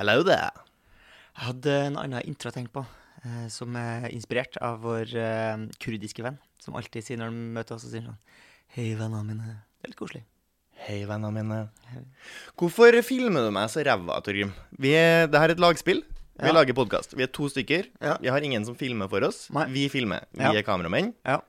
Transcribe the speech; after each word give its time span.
Hello 0.00 0.22
there. 0.24 0.48
Jeg 1.36 1.44
hadde 1.44 1.72
en 1.90 1.96
annen 2.00 2.24
intro 2.28 2.48
å 2.48 2.54
tenke 2.54 2.72
på, 2.72 2.82
eh, 3.20 3.46
som 3.52 3.74
er 3.76 4.06
inspirert 4.14 4.56
av 4.64 4.78
vår 4.80 5.10
eh, 5.12 5.64
kurdiske 5.82 6.24
venn, 6.24 6.38
som 6.62 6.76
alltid 6.78 7.04
sier 7.04 7.20
når 7.20 7.32
de 7.34 7.42
møter 7.58 7.76
oss, 7.76 7.84
og 7.84 7.92
sier 7.92 8.06
sånn 8.06 8.16
Hei, 8.72 8.92
vennene 8.96 9.26
mine. 9.26 9.48
Det 9.76 9.88
er 9.88 9.92
litt 9.92 9.98
koselig. 9.98 10.22
Hei, 10.86 11.00
vennene 11.08 11.42
mine. 11.42 12.04
Hvorfor 12.56 12.96
filmer 13.04 13.44
du 13.44 13.50
meg 13.52 13.68
så 13.72 13.82
ræva, 13.84 14.20
Torgrim? 14.24 14.52
Vi 14.80 14.92
er, 14.96 15.26
det 15.28 15.40
her 15.42 15.50
er 15.50 15.56
et 15.58 15.62
lagspill. 15.62 16.00
Vi 16.40 16.48
Ja. 16.48 16.54
lager 16.56 16.72
podkast. 16.72 17.12
Vi 17.18 17.22
er 17.26 17.28
to 17.28 17.50
stykker. 17.52 17.90
Ja. 18.00 18.16
Vi 18.22 18.28
har 18.32 18.40
ingen 18.40 18.64
som 18.64 18.74
filmer 18.74 19.10
for 19.10 19.20
oss. 19.26 19.50
Nei. 19.52 19.66
Vi 19.68 19.88
filmer. 19.92 20.24
Vi 20.32 20.40
Ja. 20.40 20.52
er 20.54 20.62
kameramenn. 20.62 21.12
Ja. 21.26 21.40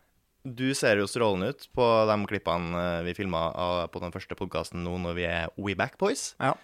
Du 0.44 0.74
ser 0.74 0.98
jo 0.98 1.06
strålende 1.06 1.50
ut 1.54 1.68
på 1.74 1.86
de 2.10 2.26
klippene 2.28 2.76
eh, 2.76 3.04
vi 3.04 3.14
filma 3.14 3.88
på 3.88 4.02
den 4.02 4.12
første 4.12 4.36
podkasten 4.36 4.84
nå 4.84 4.98
når 5.00 5.14
vi 5.16 5.24
er 5.24 5.48
We 5.58 5.76
Back 5.76 5.98
Boys. 5.98 6.34
Ja. 6.42 6.56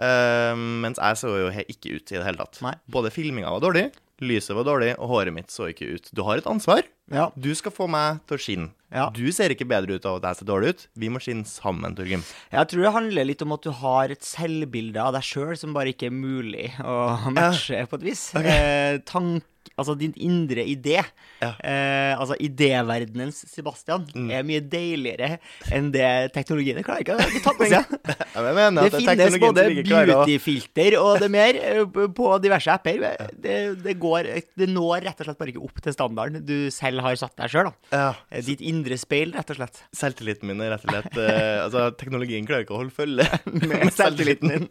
Eh, 0.00 0.54
mens 0.56 1.00
jeg 1.00 1.20
så 1.20 1.32
jo 1.36 1.50
ikke 1.66 1.96
ut 1.98 2.12
i 2.14 2.18
det 2.18 2.24
hele 2.26 2.40
tatt. 2.40 2.62
Nei. 2.64 2.76
Både 2.90 3.12
filminga 3.14 3.52
var 3.52 3.64
dårlig, 3.64 3.90
lyset 4.24 4.56
var 4.56 4.66
dårlig, 4.68 4.94
og 4.98 5.12
håret 5.12 5.34
mitt 5.36 5.52
så 5.52 5.68
ikke 5.70 5.94
ut. 5.96 6.10
Du 6.16 6.24
har 6.26 6.40
et 6.40 6.48
ansvar. 6.48 6.84
Ja. 7.10 7.30
Du 7.34 7.50
skal 7.58 7.74
få 7.74 7.88
meg 7.90 8.20
til 8.28 8.36
å 8.36 8.40
skinne. 8.40 8.70
Ja. 8.90 9.06
Du 9.14 9.22
ser 9.34 9.52
ikke 9.54 9.68
bedre 9.70 9.98
ut 9.98 10.06
av 10.08 10.18
at 10.18 10.26
jeg 10.28 10.40
ser 10.40 10.48
dårlig 10.50 10.72
ut. 10.74 10.84
Vi 10.98 11.10
må 11.12 11.20
skinne 11.22 11.46
sammen, 11.46 11.94
Torgrim. 11.98 12.24
Jeg 12.50 12.70
tror 12.70 12.84
det 12.86 12.92
handler 12.96 13.28
litt 13.28 13.44
om 13.44 13.54
at 13.54 13.66
du 13.66 13.70
har 13.80 14.14
et 14.14 14.26
selvbilde 14.26 15.02
av 15.02 15.14
deg 15.14 15.26
sjøl 15.26 15.54
som 15.58 15.74
bare 15.76 15.92
ikke 15.94 16.08
er 16.10 16.16
mulig 16.16 16.68
å 16.82 16.96
matche, 17.34 17.84
på 17.90 18.00
et 18.00 18.06
vis. 18.08 18.24
Eh, 18.40 18.98
tank, 19.06 19.46
altså 19.80 19.94
din 19.98 20.12
indre 20.20 20.64
idé, 20.68 20.98
Ja. 21.40 21.54
eh, 21.64 22.12
altså 22.20 22.36
idéverdenens 22.40 23.38
Sebastian, 23.48 24.04
er 24.30 24.42
mye 24.44 24.60
deiligere 24.60 25.38
enn 25.72 25.88
det 25.94 26.32
teknologien 26.34 26.82
klarer 26.84 27.00
ikke 27.04 27.16
å 27.16 27.42
ta 27.44 27.54
på 27.56 27.68
seg. 27.70 27.86
Det 28.80 28.90
finnes 28.94 29.36
både 29.40 29.64
beautyfilter 29.86 30.96
og 31.00 31.20
det 31.22 31.30
mer 31.32 31.56
eh, 31.60 31.82
på 32.16 32.30
diverse 32.42 32.72
apper. 32.72 33.00
Det, 33.34 33.56
det, 33.84 33.94
går, 34.00 34.28
det 34.58 34.68
når 34.70 35.06
rett 35.08 35.20
og 35.22 35.28
slett 35.30 35.40
bare 35.40 35.52
ikke 35.54 35.64
opp 35.66 35.80
til 35.84 35.96
standarden 35.96 36.44
du 36.46 36.56
selv 36.74 37.02
har 37.04 37.16
satt 37.20 37.36
deg 37.40 37.52
sjøl. 37.52 37.70
Ja. 37.92 38.12
Ditt 38.46 38.62
indre 38.64 38.98
speil, 39.00 39.32
rett 39.36 39.52
og 39.54 39.60
slett. 39.60 39.82
Selvtilliten 39.96 40.50
min 40.50 40.60
er 40.64 40.74
rett 40.76 40.84
og 40.86 40.94
slett 40.94 41.18
eh, 41.20 41.58
Altså, 41.64 41.86
teknologien 42.00 42.46
klarer 42.48 42.64
ikke 42.66 42.76
å 42.76 42.80
holde 42.82 42.94
følge 42.94 43.26
Med 43.70 43.90
selvtilliten 43.94 44.52
din. 44.54 44.68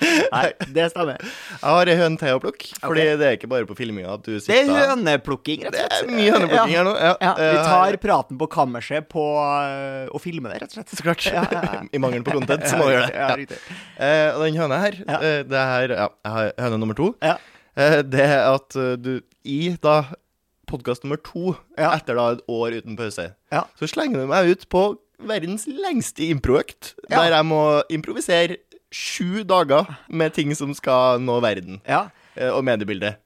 Nei, 0.00 0.52
det 0.72 0.86
stemmer. 0.92 1.20
Jeg 1.20 1.60
har 1.60 1.90
ei 1.92 1.96
høne 1.98 2.16
til 2.20 2.32
å 2.36 2.40
plukke, 2.40 2.70
fordi 2.80 3.02
det 3.20 3.26
er 3.28 3.34
ikke 3.36 3.50
bare 3.52 3.66
på 3.68 3.76
filminga 3.76 4.14
at 4.14 4.22
du 4.24 4.30
Det 4.32 4.40
er 4.40 4.64
sitter 4.64 4.88
høneplukking, 4.92 5.66
rett 5.66 5.76
og 5.76 5.92
Det 5.92 5.98
er 5.98 6.14
mye 6.16 6.32
høneplukking 6.32 6.74
her 6.78 6.86
nå. 6.88 6.94
Ja, 6.96 7.12
Ja, 7.20 7.32
vi 7.36 7.48
eh, 7.50 7.66
tar 7.68 7.98
praten 8.02 8.38
på 8.40 8.48
kammerset 8.54 9.08
på 9.12 9.24
øh, 9.42 10.08
å 10.16 10.20
filme 10.22 10.48
det, 10.52 10.62
rett 10.62 10.72
og 10.72 10.78
slett. 10.78 10.94
Så 10.96 11.04
klart. 11.04 11.26
Ja, 11.28 11.44
ja, 11.52 11.62
ja. 11.76 11.82
I 11.96 12.00
mangel 12.02 12.24
på 12.24 12.32
content, 12.38 12.64
så 12.70 12.80
må 12.80 12.88
vi 12.88 12.96
gjøre 12.96 13.10
det. 13.10 13.18
Ja, 13.22 13.28
Ja. 13.28 13.36
riktig. 13.42 13.60
Eh, 14.00 14.30
og 14.32 14.46
den 14.46 14.58
høna 14.62 14.80
her, 14.86 14.98
Ja. 15.04 15.20
eh, 15.20 15.42
det 15.52 15.60
er 15.66 15.96
ja, 15.98 16.08
jeg 16.24 16.32
har 16.38 16.52
høne 16.66 16.80
nummer 16.82 16.98
to. 16.98 17.12
Ja. 17.22 17.36
Eh, 17.76 18.00
det 18.02 18.24
er 18.26 18.42
at 18.54 18.76
eh, 18.80 18.96
du 18.96 19.12
i 19.44 19.60
da 19.82 19.98
podkast 20.72 21.04
nummer 21.04 21.20
to, 21.20 21.54
Ja. 21.76 21.92
etter 21.98 22.16
da 22.16 22.30
et 22.32 22.42
år 22.48 22.78
uten 22.80 22.96
pause, 22.96 23.34
Ja. 23.52 23.66
så 23.78 23.88
slenger 23.92 24.22
du 24.24 24.26
meg 24.32 24.48
ut 24.56 24.68
på 24.72 24.96
verdens 25.22 25.68
lengste 25.68 26.24
improøkt, 26.32 26.94
Ja. 27.10 27.20
der 27.22 27.36
jeg 27.36 27.44
må 27.46 27.60
improvisere 27.92 28.56
sju 28.92 29.42
dager 29.48 29.88
med 30.12 30.34
ting 30.36 30.54
som 30.58 30.74
skal 30.76 31.18
nå 31.24 31.40
verden, 31.44 31.80
Ja. 31.88 32.10
eh, 32.36 32.50
og 32.52 32.62
mediebildet. 32.68 33.18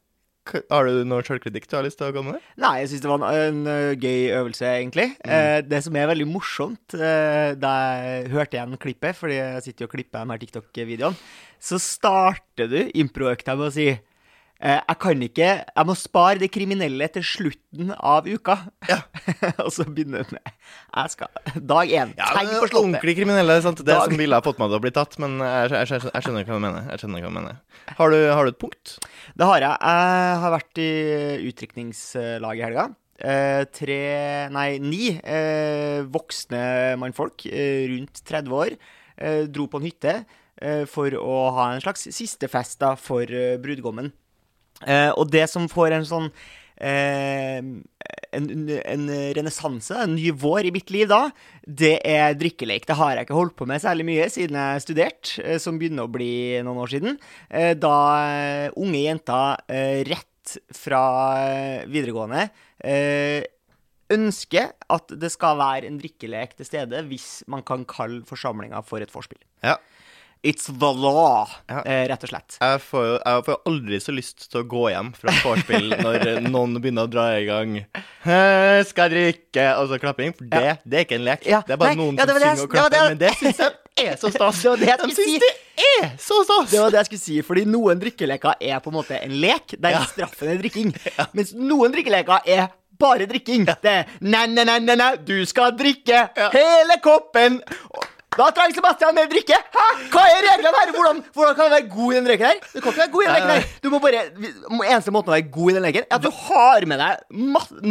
Har 0.70 0.86
du 0.86 1.00
noe 1.02 1.24
sjølkritikk 1.26 1.64
du 1.66 1.74
har 1.74 1.82
lyst 1.82 1.98
til 1.98 2.06
å 2.06 2.14
komme 2.14 2.36
med? 2.36 2.42
Nei, 2.62 2.76
jeg 2.84 2.90
syns 2.92 3.00
det 3.02 3.10
var 3.10 3.24
en, 3.34 3.64
en 3.66 3.96
gøy 3.98 4.28
øvelse, 4.30 4.62
egentlig. 4.78 5.08
Eh, 5.26 5.58
det 5.66 5.80
som 5.82 5.96
er 5.98 6.06
veldig 6.06 6.26
morsomt, 6.30 6.94
eh, 6.94 7.56
da 7.58 7.72
jeg 7.98 8.28
hørte 8.30 8.54
igjen 8.54 8.76
klippet, 8.78 9.18
fordi 9.18 9.40
jeg 9.40 9.64
sitter 9.66 9.82
jo 9.84 9.88
og 9.90 9.96
klipper 9.96 10.22
de 10.22 10.30
her 10.36 10.38
TikTok-videoene, 10.44 11.18
så 11.58 11.80
starter 11.82 12.70
du 12.70 12.78
improøkta 12.94 13.56
med 13.58 13.66
å 13.66 13.74
si 13.74 13.88
jeg 14.56 14.96
kan 15.02 15.20
ikke 15.26 15.48
Jeg 15.66 15.84
må 15.88 15.94
spare 16.00 16.38
det 16.40 16.48
kriminelle 16.54 17.06
til 17.12 17.24
slutten 17.26 17.90
av 17.98 18.24
uka. 18.24 18.54
og 19.64 19.68
så 19.74 19.84
begynner 19.84 20.22
jeg 20.24 20.32
med 20.38 20.52
Jeg 20.96 21.12
skal 21.12 21.60
Dag 21.60 21.92
én. 21.92 22.14
Tegn 22.16 22.48
på 22.54 22.62
slottet. 22.62 22.78
ordentlig 22.80 23.16
kriminelle, 23.18 23.58
sant? 23.64 23.82
Det 23.84 23.90
Dag- 23.92 24.08
som 24.08 24.16
ville 24.22 24.38
ha 24.38 24.44
fått 24.46 24.58
meg 24.62 24.72
til 24.72 24.78
å 24.78 24.84
bli 24.86 24.94
tatt, 24.96 25.18
men 25.22 25.36
jeg, 25.44 25.70
jeg, 25.74 25.90
jeg, 25.92 26.04
jeg 26.08 26.26
skjønner 26.26 26.48
hva 26.48 26.56
du 26.60 26.64
mener. 26.64 26.88
Jeg 26.94 27.02
skjønner 27.04 27.26
hva 27.26 27.32
du 27.32 27.36
mener. 27.36 27.58
Har 28.00 28.14
du, 28.14 28.18
har 28.32 28.48
du 28.48 28.52
et 28.54 28.60
punkt? 28.64 28.94
Det 29.36 29.50
har 29.52 29.66
jeg. 29.66 29.76
Jeg 29.92 30.40
har 30.46 30.54
vært 30.56 30.80
i 30.86 30.90
utdrikningslaget 31.50 32.62
i 32.62 32.66
helga. 32.66 32.86
Eh, 33.16 33.62
tre, 33.72 34.00
nei, 34.52 34.66
ni 34.82 35.06
eh, 35.16 36.02
voksne 36.12 36.96
mannfolk 37.00 37.46
eh, 37.48 37.86
rundt 37.94 38.20
30 38.28 38.52
år 38.52 38.74
eh, 38.76 39.46
dro 39.48 39.64
på 39.72 39.80
en 39.80 39.86
hytte 39.88 40.12
eh, 40.60 40.82
for 40.90 41.16
å 41.16 41.38
ha 41.56 41.70
en 41.72 41.80
slags 41.80 42.04
siste 42.12 42.50
fest 42.52 42.76
da, 42.84 42.92
for 43.00 43.24
eh, 43.24 43.54
brudgommen. 43.62 44.12
Eh, 44.84 45.10
og 45.16 45.30
det 45.32 45.46
som 45.48 45.68
får 45.72 45.96
en 45.96 46.06
sånn 46.08 46.30
eh, 46.76 47.62
en, 48.36 48.46
en 48.68 49.08
renessanse, 49.36 49.96
en 49.96 50.14
ny 50.16 50.30
vår 50.36 50.68
i 50.68 50.74
mitt 50.74 50.92
liv 50.94 51.08
da, 51.10 51.22
det 51.64 51.96
er 52.04 52.36
drikkelek. 52.38 52.86
Det 52.88 52.98
har 52.98 53.16
jeg 53.16 53.28
ikke 53.28 53.38
holdt 53.38 53.56
på 53.58 53.68
med 53.68 53.82
særlig 53.82 54.06
mye 54.08 54.28
siden 54.32 54.58
jeg 54.60 54.84
studerte, 54.84 55.42
eh, 55.42 55.58
som 55.62 55.80
begynner 55.80 56.06
å 56.06 56.12
bli 56.12 56.60
noen 56.66 56.84
år 56.84 56.94
siden. 56.96 57.20
Eh, 57.48 57.72
da 57.78 57.96
eh, 58.28 58.68
unge 58.76 59.02
jenter 59.02 59.66
eh, 59.72 60.00
rett 60.10 60.32
fra 60.76 61.02
videregående 61.90 62.44
ønsker 64.14 64.68
at 64.94 65.14
det 65.18 65.30
skal 65.34 65.58
være 65.58 65.88
en 65.88 65.98
drikkelek 65.98 66.52
til 66.54 66.68
stede 66.68 67.00
hvis 67.08 67.40
man 67.50 67.64
kan 67.66 67.82
kalle 67.88 68.22
forsamlinga 68.28 68.78
for 68.86 69.02
et 69.02 69.10
vorspiel. 69.10 69.40
Ja. 69.66 69.74
It's 70.46 70.68
the 70.70 70.90
law, 70.94 71.48
Ja. 71.68 71.80
eh, 71.82 72.04
rett 72.06 72.22
og 72.22 72.30
slett. 72.30 72.56
Jeg 72.62 72.80
får, 72.84 73.06
jeg 73.26 73.44
får 73.48 73.56
aldri 73.66 73.98
så 74.04 74.12
lyst 74.14 74.44
til 74.52 74.60
å 74.62 74.66
gå 74.70 74.84
hjem 74.92 75.08
fra 75.18 75.32
vorspiel 75.42 75.88
når 76.04 76.44
noen 76.46 76.76
begynner 76.78 77.08
å 77.08 77.10
dra 77.10 77.24
i 77.40 77.44
gang 77.48 77.80
'Skal 78.22 79.10
jeg 79.10 79.14
drikke?' 79.16 79.66
og 79.80 79.88
så 79.90 79.98
klapping. 80.02 80.32
For 80.38 80.44
det, 80.50 80.78
det 80.86 81.00
er 81.00 81.04
ikke 81.06 81.18
en 81.18 81.24
lek. 81.26 81.46
Ja, 81.46 81.60
Det 81.66 81.74
er 81.74 81.80
bare 81.82 81.94
nei, 81.94 82.04
noen 82.04 82.16
ja, 82.18 82.26
som 82.26 82.38
synger 82.38 82.62
og 82.62 82.70
klapper. 82.70 83.08
Men 83.10 83.18
det 83.18 83.32
syns 83.40 83.58
jeg 83.58 84.06
er 84.06 84.16
så 84.20 84.30
stas. 84.30 84.62
Det 84.62 84.70
var 84.70 84.76
det 84.78 84.88
jeg 84.88 84.98
De 85.02 85.14
syns 85.14 85.30
si. 85.32 85.38
det 85.42 85.52
er 86.00 86.10
så 86.20 86.40
stas! 86.46 86.70
Det 86.70 86.80
var 86.80 86.90
det 86.94 86.98
jeg 87.02 87.06
skulle 87.10 87.24
si, 87.26 87.36
fordi 87.42 87.64
noen 87.66 88.00
drikkeleker 88.02 88.54
er 88.60 88.80
på 88.84 88.90
en 88.92 88.98
måte 89.00 89.18
en 89.22 89.36
lek, 89.42 89.74
der 89.80 89.90
Ja. 89.98 90.04
straffen 90.04 90.48
er 90.54 90.58
drikking. 90.62 90.94
Mens 91.36 91.54
noen 91.54 91.90
drikkeleker 91.94 92.40
er 92.46 92.68
bare 92.98 93.26
drikking. 93.28 93.64
Det 93.66 93.92
er 93.92 94.04
nei, 94.20 94.46
nei, 94.46 94.64
nei, 94.64 94.78
nei, 94.80 94.94
nei, 94.96 95.16
du 95.16 95.44
skal 95.46 95.72
drikke 95.76 96.28
hele 96.54 96.96
koppen. 97.04 97.58
Da 98.36 98.50
trenger 98.52 98.74
Sebastian 98.78 99.14
mer 99.16 99.26
drikke. 99.32 99.56
Hæ? 99.76 99.84
Hva 100.12 100.22
er 100.28 100.44
reglene 100.50 100.72
her? 100.80 100.92
Hvordan, 100.96 101.22
hvordan 101.34 101.54
kan 101.56 101.64
jeg 101.70 101.74
være 101.76 101.88
god 101.96 102.12
i 102.12 102.16
den 102.20 102.28
leken 102.30 102.46
her? 102.50 102.60
Du 102.74 102.80
kan 102.80 102.92
ikke 102.92 103.02
være 103.02 103.12
god 103.16 103.22
i 103.22 103.26
den 103.26 103.34
leken 103.36 103.50
her. 103.54 103.66
Du 103.82 103.90
må 103.94 104.00
bare, 104.04 104.22
Eneste 104.90 105.14
måten 105.14 105.32
å 105.32 105.36
være 105.36 105.50
god 105.56 105.70
i 105.70 105.76
den 105.78 105.86
leken, 105.88 106.06
er 106.10 106.16
at 106.18 106.22
du 106.26 106.30
har 106.30 106.86
med 106.92 107.00
deg 107.00 107.42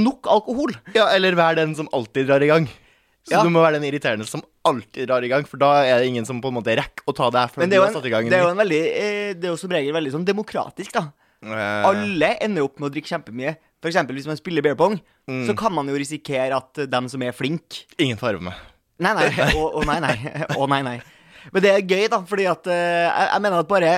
nok 0.05 0.29
alkohol. 0.37 0.75
Ja, 0.97 1.07
eller 1.15 1.35
vær 1.39 1.55
den 1.57 1.73
som 1.77 1.89
alltid 1.95 2.27
drar 2.29 2.43
i 2.45 2.51
gang. 2.51 2.67
Så 3.25 3.33
Ja. 3.33 3.41
du 3.41 3.49
må 3.49 3.63
være 3.65 3.79
den 3.79 3.87
irriterende 3.89 4.27
som 4.29 4.43
alltid 4.69 5.07
drar 5.09 5.23
i 5.25 5.27
gang, 5.31 5.45
for 5.49 5.57
da 5.57 5.71
er 5.81 5.97
det 6.03 6.07
ingen 6.11 6.25
som 6.29 6.37
på 6.43 6.51
en 6.51 6.59
måte 6.59 6.75
rekker 6.77 7.07
å 7.09 7.15
ta 7.17 7.31
deg 7.33 7.49
før 7.49 7.63
Men 7.65 7.71
du 7.73 7.79
har 7.81 7.89
satt 7.91 8.05
i 8.05 8.11
gang. 8.13 8.29
det 8.29 8.37
er 8.37 8.43
jo 8.43 8.51
en 8.53 8.57
veldig 8.61 8.81
eh, 8.85 9.33
Det 9.33 9.45
er 9.49 9.53
jo 9.55 9.57
som 9.57 9.69
regel 9.73 9.93
veldig 9.97 10.11
sånn 10.13 10.25
demokratisk, 10.27 10.91
da. 10.93 11.07
Eh, 11.41 11.87
Alle 11.89 12.29
ender 12.45 12.61
opp 12.67 12.77
med 12.79 12.91
å 12.91 12.93
drikke 12.93 13.09
kjempemye. 13.09 13.55
For 13.81 13.89
eksempel 13.89 14.13
hvis 14.17 14.27
man 14.29 14.37
spiller 14.37 14.61
beer 14.61 14.75
pong, 14.77 15.01
Mm. 15.27 15.47
så 15.47 15.57
kan 15.57 15.73
man 15.73 15.87
jo 15.89 15.95
risikere 15.97 16.53
at 16.55 16.73
dem 16.87 17.09
som 17.09 17.19
er 17.23 17.31
flinke 17.33 17.85
Ingen 17.97 18.17
fare 18.17 18.39
med. 18.39 18.53
Nei, 19.03 19.11
nei. 19.17 19.29
Å, 19.55 19.63
å, 19.75 19.83
nei, 19.87 19.97
nei. 20.03 20.15
Å, 20.55 20.67
nei, 20.71 20.81
nei. 20.85 20.97
Men 21.53 21.65
det 21.65 21.71
er 21.73 21.83
gøy, 21.83 22.05
da, 22.11 22.21
fordi 22.25 22.47
at 22.49 22.69
eh, 22.71 23.05
jeg, 23.05 23.25
jeg 23.29 23.43
mener 23.45 23.61
at 23.61 23.69
bare 23.69 23.89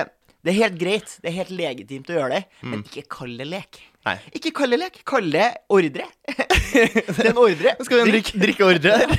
Det 0.44 0.52
er 0.52 0.58
helt 0.58 0.76
greit, 0.80 1.14
det 1.22 1.30
er 1.30 1.36
helt 1.38 1.52
legitimt 1.54 2.10
å 2.10 2.16
gjøre 2.18 2.36
det, 2.36 2.42
men 2.62 2.82
ikke 2.86 3.06
kall 3.18 3.32
det 3.40 3.46
lek. 3.48 3.80
Mm. 3.80 3.98
Nei. 4.08 4.14
Ikke 4.38 4.52
kall 4.56 4.72
det 4.72 4.78
lek, 4.80 5.00
kall 5.08 5.26
det 5.34 5.48
ordre. 5.74 6.06
det 6.28 7.16
er 7.18 7.32
en 7.32 7.40
ordre. 7.42 7.74
Skal 7.84 7.96
vi 7.96 8.00
ha 8.00 8.06
en 8.06 8.14
drikk, 8.14 8.30
drikkeordre 8.44 8.94
her? 9.02 9.18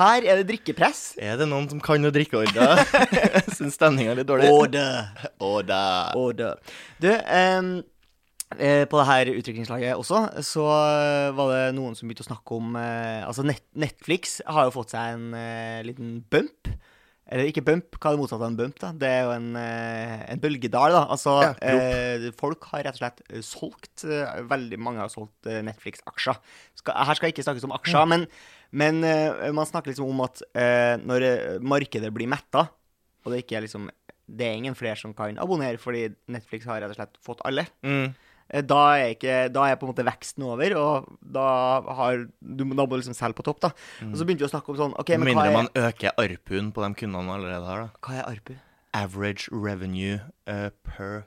Her 0.00 0.24
er 0.24 0.40
det 0.40 0.46
drikkepress. 0.48 1.00
Er 1.20 1.36
det 1.40 1.48
noen 1.50 1.66
som 1.68 1.80
kan 1.82 2.06
å 2.06 2.12
drikke 2.14 2.38
ordre? 2.40 2.84
Syns 3.56 3.76
stemninga 3.76 4.14
er 4.14 4.20
litt 4.22 4.28
dårlig. 4.30 4.48
Ordre. 4.54 4.86
Order. 5.44 6.14
Order. 6.16 6.76
Du, 7.02 7.10
eh, 7.10 7.58
på 8.90 8.98
det 8.98 9.06
her 9.06 9.30
utdrikningslaget 9.30 9.94
også, 9.94 10.24
så 10.42 10.64
eh, 10.66 11.30
var 11.38 11.52
det 11.54 11.74
noen 11.76 11.94
som 11.94 12.08
begynte 12.08 12.24
å 12.26 12.30
snakke 12.32 12.56
om 12.56 12.72
eh, 12.80 13.20
Altså, 13.22 13.44
net 13.46 13.62
Netflix 13.78 14.40
har 14.46 14.66
jo 14.66 14.72
fått 14.74 14.94
seg 14.96 15.14
en 15.14 15.28
eh, 15.38 15.82
liten 15.86 16.16
bump. 16.32 16.70
Eller 17.30 17.46
ikke 17.46 17.62
bump, 17.62 17.94
hva 17.94 18.10
er 18.10 18.16
det 18.16 18.20
motsatte 18.24 18.42
av 18.42 18.48
en 18.50 18.56
bump? 18.58 18.78
da? 18.82 18.88
Det 18.98 19.06
er 19.06 19.20
jo 19.22 19.34
en, 19.36 19.44
eh, 19.54 20.24
en 20.32 20.40
bølgedal, 20.42 20.96
da. 20.96 21.02
Altså, 21.14 21.36
Ja, 21.44 21.52
eh, 21.62 22.24
folk 22.40 22.66
har 22.72 22.82
rett 22.88 22.98
og 22.98 23.02
slett 23.04 23.22
eh, 23.28 23.44
solgt 23.46 24.02
eh, 24.02 24.40
Veldig 24.50 24.80
mange 24.82 25.04
har 25.04 25.12
solgt 25.12 25.46
eh, 25.46 25.60
Netflix-aksjer. 25.68 26.40
Her 26.90 27.20
skal 27.20 27.30
ikke 27.30 27.44
snakkes 27.46 27.68
om 27.68 27.76
aksjer, 27.78 28.08
men, 28.10 28.26
men 28.74 28.98
eh, 29.06 29.46
man 29.54 29.68
snakker 29.70 29.92
liksom 29.92 30.10
om 30.10 30.24
at 30.26 30.42
eh, 30.58 30.96
når 31.06 31.26
eh, 31.28 31.60
markedet 31.62 32.10
blir 32.16 32.26
metta, 32.34 32.66
og 33.22 33.30
det 33.30 33.44
ikke 33.44 33.60
er 33.60 33.66
liksom 33.68 33.86
det 34.30 34.46
er 34.46 34.58
ingen 34.58 34.76
flere 34.78 34.98
som 34.98 35.14
kan 35.14 35.38
abonnere, 35.42 35.78
fordi 35.82 36.04
Netflix 36.30 36.66
har 36.70 36.82
rett 36.82 36.92
og 36.92 36.98
slett 36.98 37.16
fått 37.26 37.40
alle. 37.46 37.64
Mm. 37.82 38.10
Eh, 38.50 38.62
Da 38.66 38.78
er, 38.98 39.14
ikke, 39.14 39.34
da 39.54 39.64
er 39.70 39.76
på 39.78 39.86
en 39.86 39.92
måte 39.94 40.04
veksten 40.06 40.42
over, 40.46 40.74
og 40.76 41.10
da 41.22 41.44
har 42.00 42.24
du 42.40 42.64
da 42.64 42.64
må 42.84 42.88
du 42.90 42.96
liksom 42.98 43.14
selge 43.14 43.38
på 43.38 43.44
topp. 43.46 43.60
da. 43.60 43.70
Og 44.08 44.16
så 44.18 44.24
begynte 44.26 44.42
vi 44.42 44.48
å 44.48 44.52
snakke 44.52 44.72
om 44.74 44.76
sånn 44.80 44.96
OK, 44.98 45.08
men 45.16 45.20
hva 45.20 45.28
mindre 45.30 45.46
er, 45.50 45.56
man 45.56 45.70
øker 45.74 46.10
ARPU-en 46.18 46.72
på 46.74 46.82
de 46.82 46.94
kundene 46.98 47.24
man 47.26 47.38
allerede 47.40 47.64
har. 47.70 47.86
da 47.86 48.08
hva 48.08 48.18
er 48.18 48.28
ARPU? 48.34 48.56
Average 48.92 49.48
revenue 49.54 50.18
uh, 50.50 50.70
per 50.82 51.24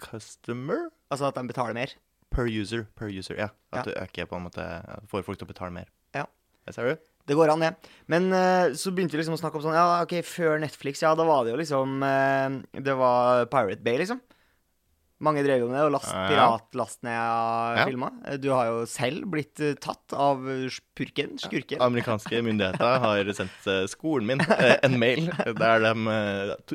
customer? 0.00 0.88
Altså 1.12 1.28
at 1.28 1.36
de 1.38 1.46
betaler 1.48 1.76
mer. 1.76 1.92
Per 2.34 2.48
user. 2.50 2.86
Per 2.98 3.10
user, 3.12 3.36
ja. 3.38 3.48
At 3.72 3.84
Ja. 3.86 3.92
du 3.92 3.92
øker 4.00 4.26
på 4.26 4.36
en 4.36 4.44
måte 4.48 4.64
Får 5.08 5.22
folk 5.24 5.38
til 5.38 5.46
å 5.46 5.52
betale 5.52 5.70
mer. 5.70 5.86
Ja. 6.14 6.24
Det 6.66 6.74
ser 6.74 6.88
du? 6.94 6.96
Det 7.28 7.36
går 7.36 7.50
an, 7.52 7.60
det. 7.60 7.74
Men 8.08 8.32
uh, 8.32 8.72
så 8.76 8.90
begynte 8.92 9.12
vi 9.12 9.18
liksom 9.22 9.36
å 9.36 9.40
snakke 9.40 9.56
om 9.56 9.62
sånn 9.62 9.76
Ja, 9.76 10.02
OK, 10.02 10.16
før 10.24 10.58
Netflix, 10.60 11.02
ja, 11.02 11.14
da 11.14 11.24
var 11.24 11.44
det 11.44 11.52
jo 11.52 11.60
liksom 11.60 12.02
uh, 12.02 12.80
Det 12.80 12.94
var 12.96 13.46
Pirate 13.52 13.82
Bay, 13.84 13.98
liksom. 14.00 14.20
Mange 15.24 15.42
drev 15.46 15.62
jo 15.62 15.68
med 15.70 15.78
det, 15.78 15.84
og 15.88 15.92
last, 15.94 16.10
Ja. 16.12 16.26
piratlast 16.28 17.00
ned 17.06 17.16
av 17.16 17.78
Ja. 17.78 17.86
filmer. 17.88 18.12
Eh, 18.28 18.36
Du 18.36 18.50
har 18.52 18.66
jo 18.68 18.84
selv 18.90 19.24
blitt 19.32 19.60
eh, 19.64 19.72
tatt 19.80 20.12
av 20.12 20.42
purken, 20.94 21.38
skurken. 21.40 21.80
Amerikanske 21.80 22.42
myndigheter 22.44 22.98
har 23.06 23.32
sendt 23.32 23.66
eh, 23.66 23.86
skolen 23.88 24.26
min 24.34 24.40
eh, 24.44 24.76
en 24.84 24.98
mail 25.00 25.30
der 25.58 25.80
de 25.80 25.94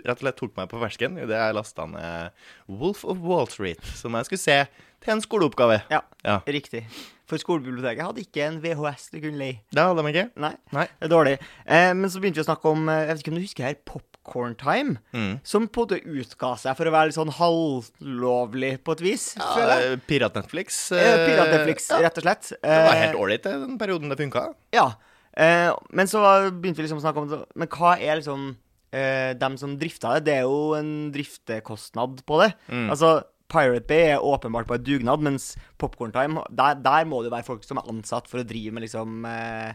rett 0.02 0.18
og 0.18 0.24
slett 0.26 0.38
tok 0.42 0.58
meg 0.58 0.70
på 0.72 0.82
fersken 0.82 1.18
idet 1.22 1.38
jeg 1.38 1.56
lasta 1.56 1.86
ned 1.86 2.32
Wolf 2.68 3.06
of 3.06 3.22
Wall 3.22 3.48
Street, 3.48 3.84
som 3.96 4.18
jeg 4.18 4.26
skulle 4.26 4.44
se 4.44 4.60
til 5.00 5.14
en 5.16 5.22
skoleoppgave. 5.24 5.82
Ja, 5.92 6.02
Ja. 6.26 6.40
riktig. 6.48 6.84
For 7.30 7.38
skolebiblioteket 7.38 8.02
hadde 8.02 8.24
ikke 8.26 8.42
en 8.48 8.56
VHS 8.60 9.12
du 9.14 9.20
kunne 9.22 9.38
leie. 9.38 9.60
Det 9.72 9.78
hadde 9.86 10.02
de 10.02 10.10
ikke. 10.12 10.32
Nei, 10.42 10.56
Nei. 10.74 10.88
det 11.00 11.06
er 11.06 11.14
dårlig. 11.14 11.36
Eh, 11.68 11.94
men 11.94 12.10
så 12.10 12.18
begynte 12.20 12.42
vi 12.42 12.44
å 12.44 12.48
snakke 12.50 12.66
om 12.72 12.88
Jeg 12.90 13.08
vet 13.08 13.20
ikke 13.22 13.30
om 13.32 13.38
du 13.38 13.44
husker 13.46 13.64
her 13.68 13.76
Popcorn 14.30 14.56
Time? 14.62 14.96
Mm. 15.12 15.40
Som 15.44 15.66
på 15.68 15.84
en 15.84 15.90
måte 15.90 16.00
utga 16.22 16.54
seg 16.62 16.78
for 16.78 16.90
å 16.90 16.94
være 16.94 17.10
litt 17.10 17.18
sånn 17.18 17.34
halvlovlig 17.36 18.72
på 18.86 18.96
et 18.96 19.04
vis. 19.04 19.26
Ja, 19.42 19.78
Pirat-Netflix. 20.10 20.80
Eh, 20.96 21.26
Pirat-Netflix, 21.26 21.90
ja. 21.92 22.02
rett 22.06 22.22
og 22.22 22.26
slett. 22.28 22.52
Det 22.62 22.78
var 22.86 22.94
Eh, 22.94 23.04
helt 23.04 23.20
ålreit 23.20 23.44
den 23.50 23.78
perioden 23.82 24.10
det 24.14 24.18
funka. 24.22 24.46
Ja. 24.76 24.92
Eh, 25.34 25.72
men 25.90 26.08
så 26.08 26.22
begynte 26.52 26.82
vi 26.82 26.88
liksom 26.88 27.02
å 27.02 27.06
snakke 27.06 27.24
om. 27.24 27.46
Men 27.56 27.68
hva 27.74 27.96
er 27.98 28.20
liksom 28.22 28.56
eh, 28.92 29.34
dem 29.40 29.58
som 29.58 29.78
drifta 29.80 30.16
det? 30.18 30.26
Det 30.30 30.38
er 30.40 30.48
jo 30.48 30.74
en 30.78 31.12
driftekostnad 31.16 32.24
på 32.26 32.42
det. 32.44 32.54
Mm. 32.70 32.90
Altså, 32.94 33.24
Pirate 33.50 33.88
Bay 33.90 34.12
er 34.14 34.22
åpenbart 34.22 34.68
på 34.70 34.76
en 34.78 34.84
dugnad, 34.86 35.24
mens 35.26 35.56
Popcorn 35.82 36.12
Time, 36.14 36.44
der, 36.54 36.76
der 36.76 37.08
må 37.10 37.24
det 37.26 37.32
være 37.34 37.48
folk 37.48 37.64
som 37.66 37.80
er 37.82 37.88
ansatt 37.90 38.28
for 38.30 38.44
å 38.44 38.46
drive 38.46 38.76
med 38.76 38.86
liksom 38.86 39.26
eh, 39.26 39.74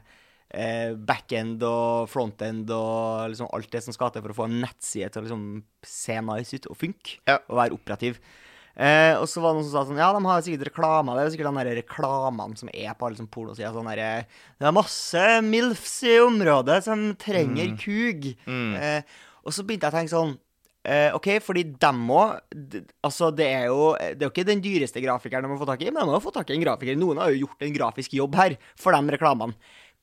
eh, 0.54 0.94
backend 0.94 1.62
og 1.66 2.06
frontend 2.12 2.70
og 2.74 3.28
liksom 3.32 3.50
alt 3.52 3.70
det 3.74 3.82
som 3.84 3.96
skal 3.96 4.14
til 4.14 4.22
for 4.24 4.34
å 4.34 4.38
få 4.38 4.46
en 4.48 4.60
nettside 4.62 5.10
til 5.12 5.22
å 5.22 5.26
liksom 5.26 5.44
se 5.84 6.16
nice 6.30 6.54
ut 6.56 6.70
og 6.70 6.78
funke 6.80 7.18
Ja. 7.26 7.40
og 7.48 7.58
være 7.58 7.76
operativ. 7.76 8.20
Eh, 8.74 9.14
og 9.20 9.28
så 9.30 9.38
var 9.42 9.52
det 9.52 9.60
noen 9.60 9.66
som 9.68 9.74
sa 9.76 9.82
sånn 9.86 10.00
Ja, 10.02 10.08
de 10.16 10.22
har 10.26 10.40
sikkert 10.42 10.66
reklamer. 10.72 11.14
Det 11.14 11.24
er 11.26 11.34
sikkert 11.36 11.50
de 11.52 11.60
der 11.62 11.76
reklamene 11.78 12.58
som 12.58 12.70
er 12.74 12.94
på 12.98 13.06
alle 13.06 13.20
sånn 13.20 13.30
pornosider. 13.30 13.70
Sånn 13.74 13.86
derre 13.86 14.26
Det 14.58 14.66
er 14.66 14.74
masse 14.74 15.26
MILFs 15.46 15.92
i 16.10 16.16
området 16.24 16.80
som 16.88 17.04
trenger 17.14 17.76
kug. 17.78 18.32
Mm. 18.48 18.72
Eh, 18.74 19.02
og 19.44 19.52
så 19.54 19.62
begynte 19.62 19.86
jeg 19.86 19.94
å 19.94 19.98
tenke 20.00 20.14
sånn 20.16 20.34
eh, 20.90 21.14
OK, 21.14 21.28
fordi 21.44 21.62
dem 21.78 22.02
òg 22.10 22.40
Altså, 23.06 23.30
det 23.30 23.46
er 23.46 23.66
jo 23.70 23.92
Det 23.94 24.18
er 24.18 24.26
jo 24.26 24.32
ikke 24.34 24.48
den 24.50 24.60
dyreste 24.64 25.00
grafikeren 25.04 25.46
de 25.46 25.54
har 25.54 25.62
fått 25.62 25.70
tak 25.76 25.86
i, 25.86 25.92
men 25.94 26.02
de 26.10 26.16
har 26.16 26.24
fått 26.26 26.34
tak 26.40 26.50
i 26.50 26.58
en 26.58 26.66
grafiker. 26.66 26.98
Noen 26.98 27.22
har 27.22 27.30
jo 27.30 27.44
gjort 27.46 27.62
en 27.62 27.78
grafisk 27.78 28.18
jobb 28.18 28.34
her 28.42 28.58
for 28.74 28.90
de 28.90 29.14
reklamene. 29.14 29.54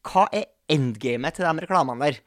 Hva 0.07 0.27
er 0.33 0.45
endgamet 0.71 1.35
til 1.37 1.45
de 1.45 1.65
reklamene 1.65 2.07
der? 2.11 2.19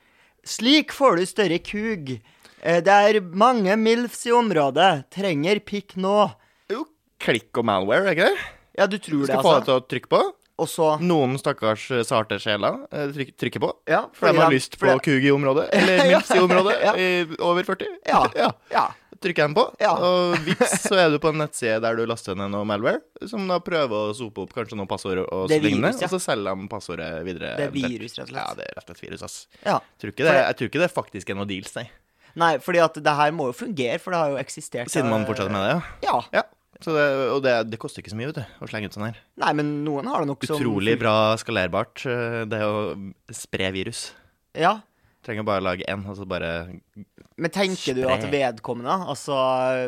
Slik 0.45 0.93
får 0.93 1.17
du 1.19 1.25
større 1.27 1.59
kug. 1.65 2.15
Eh, 2.63 2.81
Det 2.85 2.93
er 2.93 3.21
mange 3.21 3.77
MILFs 3.77 4.27
i 4.29 4.33
området. 4.37 5.11
Trenger 5.11 5.61
pikk 5.65 5.97
nå. 5.97 6.31
Jo, 6.71 6.85
klikk 7.21 7.57
og 7.61 7.65
malware, 7.69 8.07
er 8.07 8.17
ikke 8.17 8.31
det? 8.31 8.47
Ja, 8.79 8.87
du 8.87 8.99
tror 8.99 9.21
Du 9.23 9.27
det, 9.27 9.33
skal 9.33 9.43
få 9.43 9.53
deg 9.55 9.61
altså? 9.61 9.65
til 9.65 9.75
å 9.81 9.87
trykke 9.93 10.11
på. 10.17 10.23
Og 10.57 10.69
så 10.71 10.89
Noen 11.03 11.33
stakkars 11.41 11.89
eh, 11.91 12.05
sarte 12.07 12.37
sjeler 12.39 12.77
eh, 12.95 13.09
tryk, 13.11 13.33
trykker 13.43 13.63
på. 13.65 13.73
Ja, 13.91 14.05
For 14.15 14.31
de 14.31 14.39
har 14.39 14.53
lyst 14.55 14.77
på 14.79 14.87
fordi- 14.87 15.03
kug 15.03 15.25
i 15.27 15.33
området, 15.35 15.65
eller 15.75 16.05
milfs 16.13 16.31
i 16.31 16.39
området, 16.39 16.77
Ja. 16.87 16.93
i 16.95 17.09
over 17.43 17.65
40. 17.67 17.89
Ja. 18.07 18.21
ja. 18.71 18.85
Trykker 19.25 19.49
de 19.49 19.57
på, 19.57 19.65
Ja. 19.81 19.95
og 19.97 20.35
vips, 20.45 20.75
så 20.91 20.99
er 21.01 21.09
du 21.13 21.19
på 21.23 21.31
en 21.33 21.41
nettside 21.41 21.79
der 21.81 21.97
du 21.97 22.05
laster 22.09 22.37
ned 22.37 22.53
noe 22.53 22.67
malware, 22.69 23.01
som 23.31 23.47
da 23.49 23.57
prøver 23.65 24.11
å 24.11 24.15
sope 24.17 24.45
opp 24.45 24.55
kanskje 24.57 24.77
noen 24.77 24.91
passord 24.91 25.23
og 25.25 25.47
så 25.49 25.59
lignende, 25.65 25.95
ja. 25.97 26.07
og 26.07 26.13
så 26.13 26.21
selger 26.27 26.61
de 26.61 26.69
passordet 26.73 27.11
videre. 27.25 27.55
Det 27.61 27.69
er 27.71 27.75
virus, 27.75 28.19
rett 28.21 28.29
og 28.29 28.35
slett. 28.35 28.41
Ja, 28.43 28.57
det 28.59 28.69
er 28.69 28.77
rett 28.77 28.85
og 28.85 28.93
slett 28.93 29.05
virus, 29.07 29.25
ass. 29.25 29.39
Ja. 29.63 29.79
Jeg 29.97 30.05
tror 30.05 30.17
det, 30.21 30.35
jeg 30.41 30.59
tror 30.61 30.73
ikke 30.73 30.85
det 30.85 30.91
faktisk 30.93 31.33
er 31.33 31.41
noe 31.41 31.49
deals, 31.49 31.73
nei. 31.79 31.87
Nei, 32.35 32.53
fordi 32.63 32.83
at 32.83 32.99
det 33.07 33.15
her 33.15 33.33
må 33.35 33.49
jo 33.53 33.57
fungere, 33.57 34.01
for 34.03 34.15
det 34.15 34.21
har 34.21 34.35
jo 34.35 34.39
eksistert 34.43 34.91
Siden 34.91 35.09
man 35.13 35.25
fortsetter 35.29 35.55
med 35.55 35.65
det, 35.65 35.75
ja. 35.77 36.11
Ja. 36.11 36.43
ja. 36.43 36.45
Så 36.83 36.93
det, 36.93 37.05
og 37.31 37.39
det, 37.45 37.53
det 37.71 37.79
koster 37.81 38.03
ikke 38.03 38.13
så 38.13 38.19
mye, 38.19 38.33
vet 38.33 38.41
du, 38.43 38.57
å 38.61 38.69
slenge 38.69 38.91
ut 38.91 38.97
sånn 38.97 39.07
her. 39.07 39.21
Nei, 39.41 39.53
men 39.57 39.71
noen 39.87 40.09
har 40.11 40.25
det 40.25 40.29
nok 40.33 40.45
som 40.45 40.59
Utrolig 40.59 40.97
bra 41.01 41.15
skalerbart, 41.41 42.03
eh, 42.11 42.41
det 42.51 42.61
å 42.67 42.75
spre 43.33 43.71
virus. 43.73 44.09
Ja. 44.59 44.81
Trenger 45.25 45.47
bare 45.47 45.63
å 45.63 45.65
lage 45.65 45.87
én, 45.89 46.03
og 46.11 46.17
så 46.19 46.27
bare 46.29 46.51
Men 47.41 47.51
tenker 47.55 47.97
du 47.97 48.03
at 48.13 48.27
vedkommende, 48.31 48.93
altså 49.09 49.37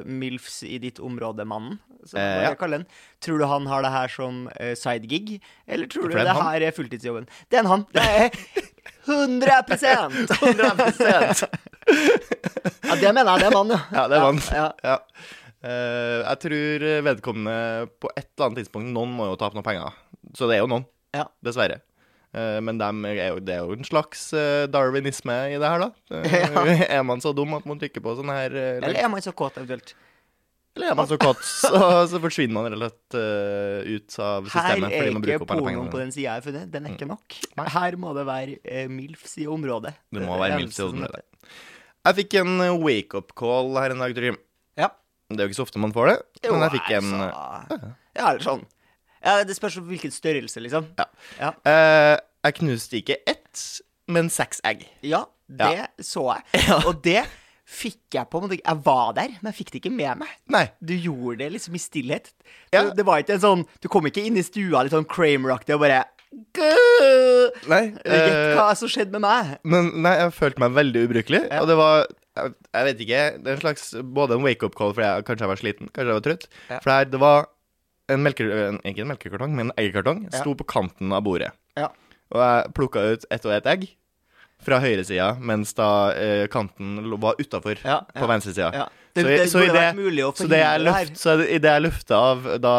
MILFs 0.09 0.63
i 0.65 0.79
ditt 0.83 0.99
område, 1.05 1.45
mannen, 1.49 1.77
som 2.07 2.19
Eh, 2.23 2.43
ja. 2.47 2.55
kaller 2.59 2.81
den, 2.81 2.87
tror 3.21 3.39
du 3.43 3.47
han 3.51 3.67
har 3.69 3.83
det 3.85 3.91
her 3.93 4.09
som 4.13 4.45
uh, 4.49 4.73
sidegig, 4.79 5.41
eller 5.67 5.87
tror 5.93 6.09
du 6.09 6.15
det 6.17 6.25
det 6.29 6.37
han. 6.39 6.47
her 6.49 6.65
er 6.69 6.75
fulltidsjobben? 6.77 7.27
Det 7.51 7.59
er 7.59 7.65
en 7.65 7.73
han. 7.75 7.85
Det 7.93 8.03
er 8.03 8.31
100% 9.07 10.33
100 10.41 11.47
Ja, 12.87 12.95
det 12.99 13.13
mener 13.15 13.31
jeg. 13.33 13.41
Det 13.43 13.47
er 13.47 13.55
mann, 13.55 13.71
ja. 13.75 13.81
Ja, 13.93 14.07
det 14.11 14.17
er 14.17 14.25
mann. 14.25 14.41
Ja, 14.55 14.69
Ja. 14.87 14.99
Uh, 15.67 16.21
jeg 16.23 16.39
tror 16.45 16.83
vedkommende 17.03 17.55
på 17.99 18.11
et 18.15 18.29
eller 18.37 18.45
annet 18.47 18.59
tidspunkt 18.61 18.93
Noen 18.95 19.15
må 19.17 19.25
jo 19.31 19.39
tape 19.41 19.57
noen 19.57 19.67
penger. 19.67 19.97
Så 20.37 20.47
det 20.47 20.59
er 20.59 20.63
jo 20.63 20.69
noen, 20.71 20.85
ja. 21.17 21.25
dessverre. 21.43 21.81
Eh, 22.37 22.59
men 22.61 22.77
de 22.81 22.89
er 23.15 23.31
jo, 23.33 23.39
det 23.41 23.55
er 23.55 23.63
jo 23.65 23.77
en 23.79 23.87
slags 23.87 24.27
eh, 24.37 24.67
darwinisme 24.69 25.37
i 25.55 25.61
det 25.61 25.71
her, 25.71 25.87
da. 25.87 25.91
Eh, 26.21 26.35
Ja. 26.37 26.65
Er 26.99 27.07
man 27.07 27.23
så 27.25 27.33
dum 27.37 27.55
at 27.57 27.65
man 27.69 27.81
trykker 27.81 28.05
på 28.05 28.17
sånn 28.19 28.33
her 28.33 28.51
eller? 28.53 28.91
Eller 28.91 29.01
er 29.07 29.09
man 29.13 29.25
så 29.25 29.33
kåt, 29.37 29.57
eventuelt? 29.61 29.95
eller 30.77 30.91
er 30.93 30.97
man 30.99 31.07
så 31.09 31.17
kåt, 31.17 31.39
så, 31.41 31.71
så 32.13 32.19
forsvinner 32.21 32.53
man 32.53 32.67
rett 32.69 32.77
og 32.77 32.83
slett 32.85 33.17
ut 33.89 34.17
av 34.21 34.51
systemet. 34.51 34.93
Her 34.93 35.07
er 35.09 35.15
ikke 35.39 35.47
pornoen 35.49 35.89
på 35.89 36.03
den 36.03 36.11
sida 36.13 36.27
jeg 36.27 36.35
har 36.35 36.45
funnet. 36.45 36.67
Den 36.75 36.85
er 36.85 36.93
ikke 36.99 37.09
nok. 37.09 37.39
Her 37.73 37.97
må 38.03 38.13
det 38.19 38.27
være 38.29 38.85
MILFs 38.93 39.39
i 39.41 39.47
området. 39.49 39.95
Det 40.13 40.21
må 40.27 40.37
være 40.43 40.59
milfs 40.61 40.83
i 40.83 40.85
området. 40.85 41.25
Jeg 42.07 42.19
fikk 42.21 42.37
en 42.43 42.53
eh, 42.67 42.77
wake-up 42.85 43.33
call 43.41 43.73
her 43.81 43.95
en 43.97 44.05
dag, 44.05 44.13
Trym. 44.15 44.37
Ja. 44.77 44.91
Det 45.33 45.41
er 45.41 45.49
jo 45.49 45.55
ikke 45.55 45.59
så 45.63 45.65
ofte 45.67 45.81
man 45.83 45.97
får 45.97 46.13
det, 46.13 46.19
Jo, 46.45 46.53
men 46.53 46.67
jeg 46.69 46.77
fikk 46.77 46.93
en 47.01 47.09
altså. 47.25 47.95
Ja, 48.13 48.29
eller 48.29 48.45
sånn. 48.45 48.63
Ja, 49.25 49.39
det 49.45 49.57
spørs 49.57 49.79
hvilken 49.81 50.13
størrelse, 50.15 50.61
liksom. 50.65 50.91
Ja. 50.99 51.07
Ja, 51.41 51.53
eh, 51.67 52.17
Jeg 52.47 52.55
knuste 52.61 53.01
ikke 53.01 53.17
ett, 53.27 53.65
men 54.09 54.29
seks 54.31 54.61
egg. 54.65 54.87
ja 55.03 55.25
det 55.47 55.87
så 56.03 56.25
jeg. 56.35 56.43
Ja. 56.69 56.81
Og 56.91 57.03
det 57.05 57.21
fikk 57.67 58.15
jeg 58.15 58.29
på 58.31 58.39
en 58.39 58.45
måte 58.47 58.57
Jeg 58.61 58.81
var 58.87 59.13
der, 59.15 59.33
men 59.41 59.51
jeg 59.53 59.57
fikk 59.61 59.71
det 59.73 59.81
ikke 59.81 59.95
med 59.95 60.19
meg. 60.23 60.33
Nei. 60.51 60.65
Du 60.83 60.93
gjorde 60.95 61.39
det 61.45 61.53
liksom 61.55 61.75
i 61.79 61.83
stillhet. 61.83 62.33
Ja. 62.73 62.85
Det, 62.85 62.97
det 62.99 63.07
var 63.07 63.23
ikke 63.23 63.37
en 63.39 63.43
sånn 63.45 63.65
Du 63.83 63.89
kom 63.91 64.07
ikke 64.07 64.23
inn 64.27 64.39
i 64.39 64.45
stua 64.47 64.83
litt 64.87 64.95
sånn 64.95 65.07
Kramer-aktig 65.11 65.75
og 65.79 65.83
bare 65.83 66.05
«Gø!» 66.57 67.49
Nei. 67.71 67.83
Gjett 68.03 68.35
eh, 68.35 68.53
hva 68.59 68.69
som 68.77 68.91
skjedde 68.91 69.15
med 69.15 69.23
meg. 69.25 69.53
Men 69.65 69.93
nei, 70.05 70.17
jeg 70.21 70.35
følte 70.37 70.61
meg 70.61 70.75
veldig 70.77 71.05
ubrukelig. 71.07 71.43
Ja. 71.49 71.63
Og 71.63 71.71
det 71.71 71.77
var 71.79 72.03
jeg, 72.37 72.53
jeg 72.77 72.89
vet 72.91 73.03
ikke. 73.07 73.21
Det 73.41 73.49
er 73.53 73.55
en 73.57 73.63
slags 73.63 73.87
Både 74.19 74.37
en 74.37 74.45
wake-up 74.45 74.75
call 74.77 74.93
fordi 74.93 75.07
jeg 75.09 75.27
kanskje 75.29 75.47
jeg 75.47 75.53
var 75.53 75.61
sliten, 75.63 75.91
kanskje 75.95 76.11
jeg 76.11 76.19
var 76.19 76.27
trøtt. 76.27 76.49
Ja. 76.69 76.81
For 76.83 76.93
her, 76.93 77.09
det 77.15 77.21
var 77.23 77.47
en 78.13 78.23
melke... 78.23 78.47
En, 78.69 78.81
ikke 78.87 79.03
en 79.05 79.11
melkekartong, 79.13 79.55
men 79.57 79.71
en 79.71 79.77
eggekartong. 79.81 80.25
Sto 80.35 80.55
på 80.59 80.67
kanten 80.69 81.13
av 81.17 81.25
bordet. 81.27 81.53
Ja. 81.79 81.89
Og 82.35 82.41
jeg 82.43 82.73
plukka 82.75 83.03
ut 83.13 83.25
ett 83.31 83.45
og 83.47 83.53
ett 83.55 83.67
egg 83.71 83.89
fra 84.67 84.79
høyresida, 84.81 85.35
mens 85.39 85.75
da 85.77 85.89
eh, 86.17 86.47
kanten 86.51 86.97
var 87.21 87.37
utafor 87.39 87.77
Ja, 87.85 88.01
på 88.09 88.25
ja. 88.25 88.31
venstresida. 88.31 88.71
Ja. 88.75 88.87
Det, 89.17 89.23
Så, 89.23 89.29
det, 89.29 89.37
i- 89.37 89.51
så, 89.53 89.61
i 89.63 89.67
det, 89.69 89.75
vært 89.77 89.99
mulig 90.01 90.25
å 90.25 90.33
så 90.37 90.47
det 90.49 90.59
jeg 90.63 90.67
forhindre 90.67 90.85
det 90.85 90.95
her. 90.97 91.05
løft, 91.11 91.21
så 91.23 91.35
i 91.45 91.59
det 91.63 91.71
jeg 91.75 91.85
løfta 91.85 92.19
av 92.33 92.47
da 92.65 92.75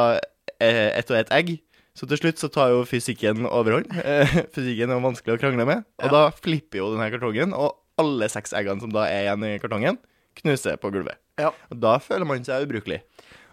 eh, 0.59 0.89
ett 0.99 1.11
og 1.13 1.17
ett 1.21 1.31
egg 1.37 1.53
så 1.97 2.05
til 2.11 2.19
slutt 2.21 2.37
så 2.41 2.49
tar 2.53 2.69
jo 2.75 2.81
fysikken 2.85 3.45
overhånd. 3.49 3.87
Eh, 4.05 4.33
fysikken 4.53 4.91
er 4.91 4.99
jo 4.99 5.05
vanskelig 5.05 5.33
å 5.37 5.41
krangle 5.41 5.65
med. 5.65 5.85
Og 6.01 6.09
Ja. 6.09 6.11
da 6.13 6.23
flipper 6.35 6.77
jo 6.81 6.91
denne 6.93 7.07
kartongen, 7.13 7.53
og 7.57 7.77
alle 7.97 8.27
seks 8.29 8.53
eggene 8.53 8.81
som 8.83 8.91
da 8.93 9.07
er 9.09 9.23
igjen 9.25 9.45
i 9.47 9.55
kartongen, 9.61 9.97
knuser 10.37 10.77
på 10.77 10.91
gulvet. 10.93 11.17
Ja. 11.41 11.49
Og 11.73 11.79
da 11.81 11.95
føler 12.01 12.25
man 12.29 12.43
seg 12.45 12.67
ubrukelig. 12.67 12.99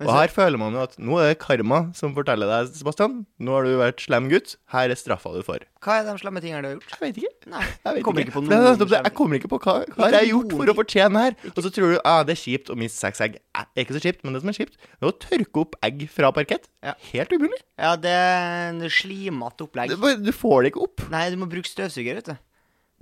Og 0.02 0.10
her 0.10 0.30
føler 0.34 0.58
man 0.58 0.74
jo 0.74 0.80
at 0.82 0.96
nå 0.98 1.18
er 1.22 1.28
det 1.30 1.36
karma 1.38 1.78
som 1.94 2.12
forteller 2.16 2.48
deg, 2.50 2.72
Sebastian. 2.74 3.20
Nå 3.38 3.52
har 3.54 3.66
du 3.66 3.76
vært 3.78 4.02
slem 4.02 4.26
gutt. 4.32 4.56
Her 4.74 4.90
er 4.90 4.98
straffa 4.98 5.30
du 5.36 5.38
for. 5.46 5.62
Hva 5.84 6.00
er 6.00 6.06
de 6.08 6.14
slemme 6.18 6.42
tingene 6.42 6.64
du 6.64 6.68
har 6.68 6.74
gjort? 6.74 6.94
Jeg 6.96 7.00
vet 7.04 7.20
ikke. 7.22 7.50
Nei, 7.52 7.60
Jeg 7.62 7.96
vet 7.98 8.06
kommer 8.08 8.24
ikke. 8.24 8.32
ikke 8.32 8.34
på 8.34 8.42
Det 8.50 8.88
det. 8.90 9.00
Jeg 9.06 9.14
kommer 9.20 9.38
ikke 9.38 9.50
på 9.52 9.60
hva, 9.62 9.74
hva 9.94 10.08
har 10.08 10.16
jeg 10.18 10.32
gjort 10.32 10.54
for 10.58 10.72
å 10.72 10.76
fortjene 10.80 11.22
her. 11.24 11.36
Og 11.52 11.60
så 11.62 11.70
tror 11.76 11.94
du 11.94 11.98
ah, 12.02 12.22
det 12.26 12.34
er 12.34 12.40
kjipt 12.42 12.72
å 12.74 12.78
miste 12.80 12.98
seks 12.98 13.22
egg. 13.28 13.36
Eh, 13.54 13.66
Det 13.70 13.80
er 13.82 13.86
ikke 13.86 13.96
så 13.98 14.02
kjipt, 14.08 14.24
men 14.26 14.34
det 14.36 14.42
som 14.42 14.50
er 14.50 14.58
kjipt, 14.58 14.74
det 14.82 14.98
er 15.06 15.12
å 15.12 15.18
tørke 15.26 15.62
opp 15.62 15.76
egg 15.86 16.02
fra 16.10 16.32
parkett. 16.34 16.66
Ja. 16.82 16.96
Helt 17.12 17.36
umulig. 17.38 17.60
Ja, 17.78 17.92
det 18.00 18.14
er 18.18 18.72
en 18.72 18.82
slimete 18.90 19.68
opplegg. 19.68 19.94
Du, 19.94 20.10
du 20.26 20.32
får 20.34 20.64
det 20.66 20.72
ikke 20.74 20.82
opp. 20.88 21.06
Nei, 21.14 21.28
du 21.30 21.38
må 21.40 21.46
bruke 21.50 21.70
støvsuger, 21.70 22.18
vet 22.18 22.32
du. 22.32 22.34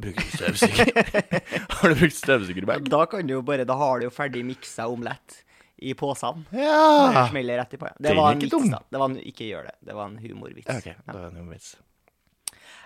Bruker 0.02 0.24
du 0.24 0.36
støvsuger? 0.36 0.92
har 1.78 1.92
du 1.92 1.96
brukt 2.00 2.16
støvsugerbag? 2.16 2.86
Da 2.92 3.02
kan 3.08 3.26
du 3.28 3.34
jo 3.36 3.42
bare 3.44 3.64
Da 3.68 3.76
har 3.80 4.00
du 4.00 4.06
jo 4.08 4.12
ferdig 4.12 4.40
miksa 4.48 4.86
omelett 4.90 5.40
i 5.82 5.94
posen. 5.98 6.44
Ja. 6.54 7.26
Smeller 7.30 7.62
rett 7.62 7.74
i 7.74 7.80
posen. 7.80 7.98
Det, 7.98 8.10
Det 8.10 8.18
var 8.18 8.36
en 8.36 8.44
vits, 8.44 8.70
da. 8.70 8.82
Det 8.88 9.02
var 9.02 9.10
en, 9.10 9.18
ikke 9.32 9.48
gjør 9.48 9.66
det. 9.70 9.74
Det 9.88 9.98
var 9.98 10.12
en 10.12 10.20
humorvits. 10.22 10.70
Ok, 10.70 10.92
det 10.92 11.24
noe 11.34 11.48
vits. 11.50 11.74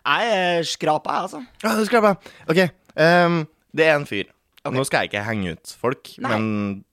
Jeg 0.07 0.35
er 0.39 0.67
skrapa, 0.67 1.15
jeg, 1.17 1.29
altså. 1.29 1.45
Ja, 1.65 1.73
du 1.77 1.87
skrapa. 1.89 2.17
Ok, 2.47 2.61
Um, 2.97 3.43
det 3.77 3.91
er 3.91 3.99
en 3.99 4.09
fyr. 4.09 4.31
Okay. 4.63 4.75
Nå 4.75 4.87
skal 4.89 5.05
jeg 5.05 5.13
ikke 5.13 5.27
henge 5.29 5.53
ut 5.55 5.75
folk, 5.79 6.15
men 6.25 6.47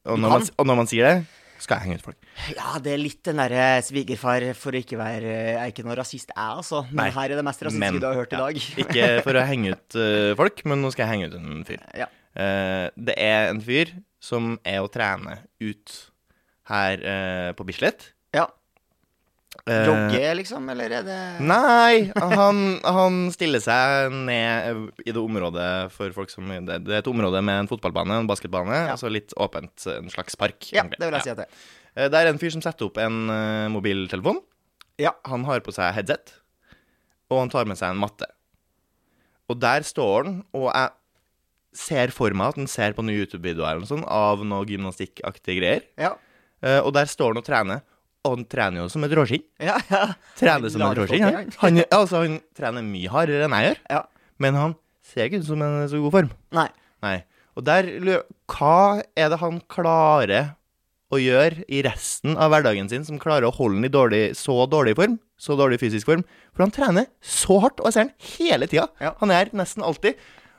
og 0.06 0.20
når, 0.20 0.34
man, 0.36 0.44
og 0.60 0.68
når 0.70 0.78
man 0.82 0.90
sier 0.92 1.08
det, 1.08 1.40
skal 1.64 1.80
jeg 1.80 1.88
henge 1.88 2.02
ut 2.02 2.06
folk. 2.10 2.28
Ja, 2.52 2.74
det 2.84 2.92
er 2.92 3.00
litt 3.00 3.22
den 3.26 3.40
derre 3.40 3.68
svigerfar 3.88 4.46
for 4.60 4.76
å 4.76 4.82
ikke 4.84 5.00
være 5.00 5.30
Jeg 5.32 5.56
er 5.62 5.72
ikke 5.72 5.86
noe 5.88 5.96
rasist, 5.98 6.34
jeg, 6.34 6.44
altså. 6.44 6.84
Men 6.92 7.08
Nei. 7.08 7.14
her 7.16 7.32
er 7.32 7.40
det 7.40 7.46
mest 7.48 7.64
rasistiske 7.66 8.04
du 8.04 8.10
har 8.10 8.20
hørt 8.20 8.36
i 8.36 8.42
dag. 8.42 8.60
Ikke 8.84 9.08
for 9.26 9.40
å 9.40 9.46
henge 9.48 9.78
ut 9.78 9.98
uh, 9.98 10.34
folk, 10.38 10.66
men 10.70 10.84
nå 10.84 10.92
skal 10.94 11.08
jeg 11.08 11.14
henge 11.14 11.32
ut 11.32 11.40
en 11.40 11.64
fyr. 11.70 11.88
Ja. 12.04 12.10
Uh, 12.36 12.88
det 13.10 13.16
er 13.22 13.48
en 13.54 13.64
fyr 13.64 13.96
som 14.24 14.54
er 14.64 14.80
å 14.84 14.90
trene 14.92 15.42
ut 15.60 15.96
her 16.72 17.02
eh, 17.04 17.50
på 17.58 17.66
Bislett. 17.68 18.12
ja. 18.36 18.48
Eh, 19.70 19.84
Jogge, 19.86 20.32
liksom, 20.40 20.66
eller 20.74 20.92
er 20.98 21.04
det 21.06 21.18
Nei, 21.46 22.10
han, 22.18 22.58
han 22.84 23.20
stiller 23.32 23.62
seg 23.64 24.10
ned 24.26 24.80
i 25.06 25.14
det 25.14 25.22
området 25.22 25.68
for 25.94 26.10
folk 26.16 26.32
som 26.34 26.50
Det, 26.66 26.80
er 26.90 26.98
et 26.98 27.08
område 27.12 27.40
med 27.46 27.62
en 27.62 27.70
fotballbane, 27.70 28.18
en 28.24 28.28
basketbane, 28.28 28.74
Ja. 28.74 28.96
altså 28.96 29.12
litt 29.14 29.32
åpent, 29.38 29.86
en 29.94 30.10
slags 30.12 30.36
park. 30.42 30.58
Ja, 30.74 30.82
egentlig. 30.82 31.00
det 31.00 31.08
vil 31.12 31.20
jeg 31.20 31.28
si 31.28 31.34
at 31.36 31.40
det 31.44 31.46
er. 31.46 31.62
Eh, 31.94 32.10
Det 32.10 32.20
er 32.24 32.32
en 32.32 32.42
fyr 32.42 32.56
som 32.58 32.66
setter 32.66 32.90
opp 32.90 32.98
en 32.98 33.20
uh, 33.30 33.70
mobiltelefon. 33.72 34.42
Ja. 35.00 35.14
Han 35.30 35.46
har 35.46 35.62
på 35.64 35.72
seg 35.78 35.94
headset, 36.00 36.34
og 37.30 37.44
han 37.46 37.54
tar 37.54 37.70
med 37.70 37.78
seg 37.80 37.94
en 37.94 38.02
matte. 38.02 38.28
Og 39.54 39.62
der 39.62 39.86
står 39.86 40.26
han, 40.26 40.42
og 40.58 40.72
jeg 40.74 40.90
ser 41.78 42.14
for 42.16 42.34
meg 42.38 42.54
at 42.54 42.60
han 42.62 42.70
ser 42.72 42.96
på 42.96 43.04
noen 43.06 43.24
YouTube-videoer 43.24 43.82
sånt, 43.90 44.06
av 44.08 44.44
noe 44.48 44.68
gymnastikkaktige 44.70 45.58
greier. 45.60 45.84
Ja. 46.00 46.14
Uh, 46.64 46.80
Og 46.86 46.94
der 46.96 47.10
står 47.12 47.34
han 47.34 47.42
og 47.42 47.48
trener. 47.48 47.84
Og 48.24 48.38
han 48.38 48.46
trener 48.48 48.84
jo 48.84 48.88
som 48.92 49.04
et 49.04 49.14
råskinn. 49.18 49.44
Ja, 49.60 49.76
ja. 49.92 50.06
Trener 50.40 50.72
som 50.72 50.86
et 50.88 51.02
råskinn. 51.02 51.26
Han. 51.28 51.52
Han, 51.60 51.84
altså, 51.92 52.24
han 52.24 52.40
trener 52.56 52.86
mye 52.88 53.12
hardere 53.12 53.50
enn 53.50 53.56
jeg 53.58 53.68
gjør, 53.68 53.82
ja. 53.98 54.02
men 54.46 54.56
han 54.56 54.76
ser 55.04 55.28
ikke 55.28 55.42
ut 55.44 55.50
som 55.50 55.64
en 55.66 55.82
så 55.92 56.00
god 56.06 56.16
form. 56.16 56.30
Nei. 56.56 56.70
Nei. 57.04 57.18
Og 57.60 57.66
der 57.68 57.90
Hva 58.50 59.02
er 59.20 59.34
det 59.34 59.42
han 59.42 59.60
klarer 59.70 60.54
å 61.14 61.20
gjøre 61.22 61.66
i 61.70 61.84
resten 61.86 62.40
av 62.42 62.50
hverdagen 62.54 62.88
sin 62.90 63.04
som 63.06 63.20
klarer 63.22 63.46
å 63.46 63.54
holde 63.54 63.82
han 63.82 63.90
i 63.90 63.92
dårlig, 63.94 64.22
så 64.40 64.64
dårlig 64.72 64.96
form? 64.98 65.20
Så 65.38 65.58
dårlig 65.60 65.82
fysisk 65.84 66.08
form? 66.08 66.24
For 66.56 66.64
han 66.64 66.74
trener 66.74 67.12
så 67.20 67.60
hardt, 67.62 67.84
og 67.84 67.92
jeg 67.92 67.98
ser 67.98 68.08
han 68.08 68.16
hele 68.38 68.72
tida. 68.72 68.88
Ja. 69.04 69.12
Han 69.20 69.36
er 69.36 69.52
nesten 69.52 69.84
alltid. 69.86 70.16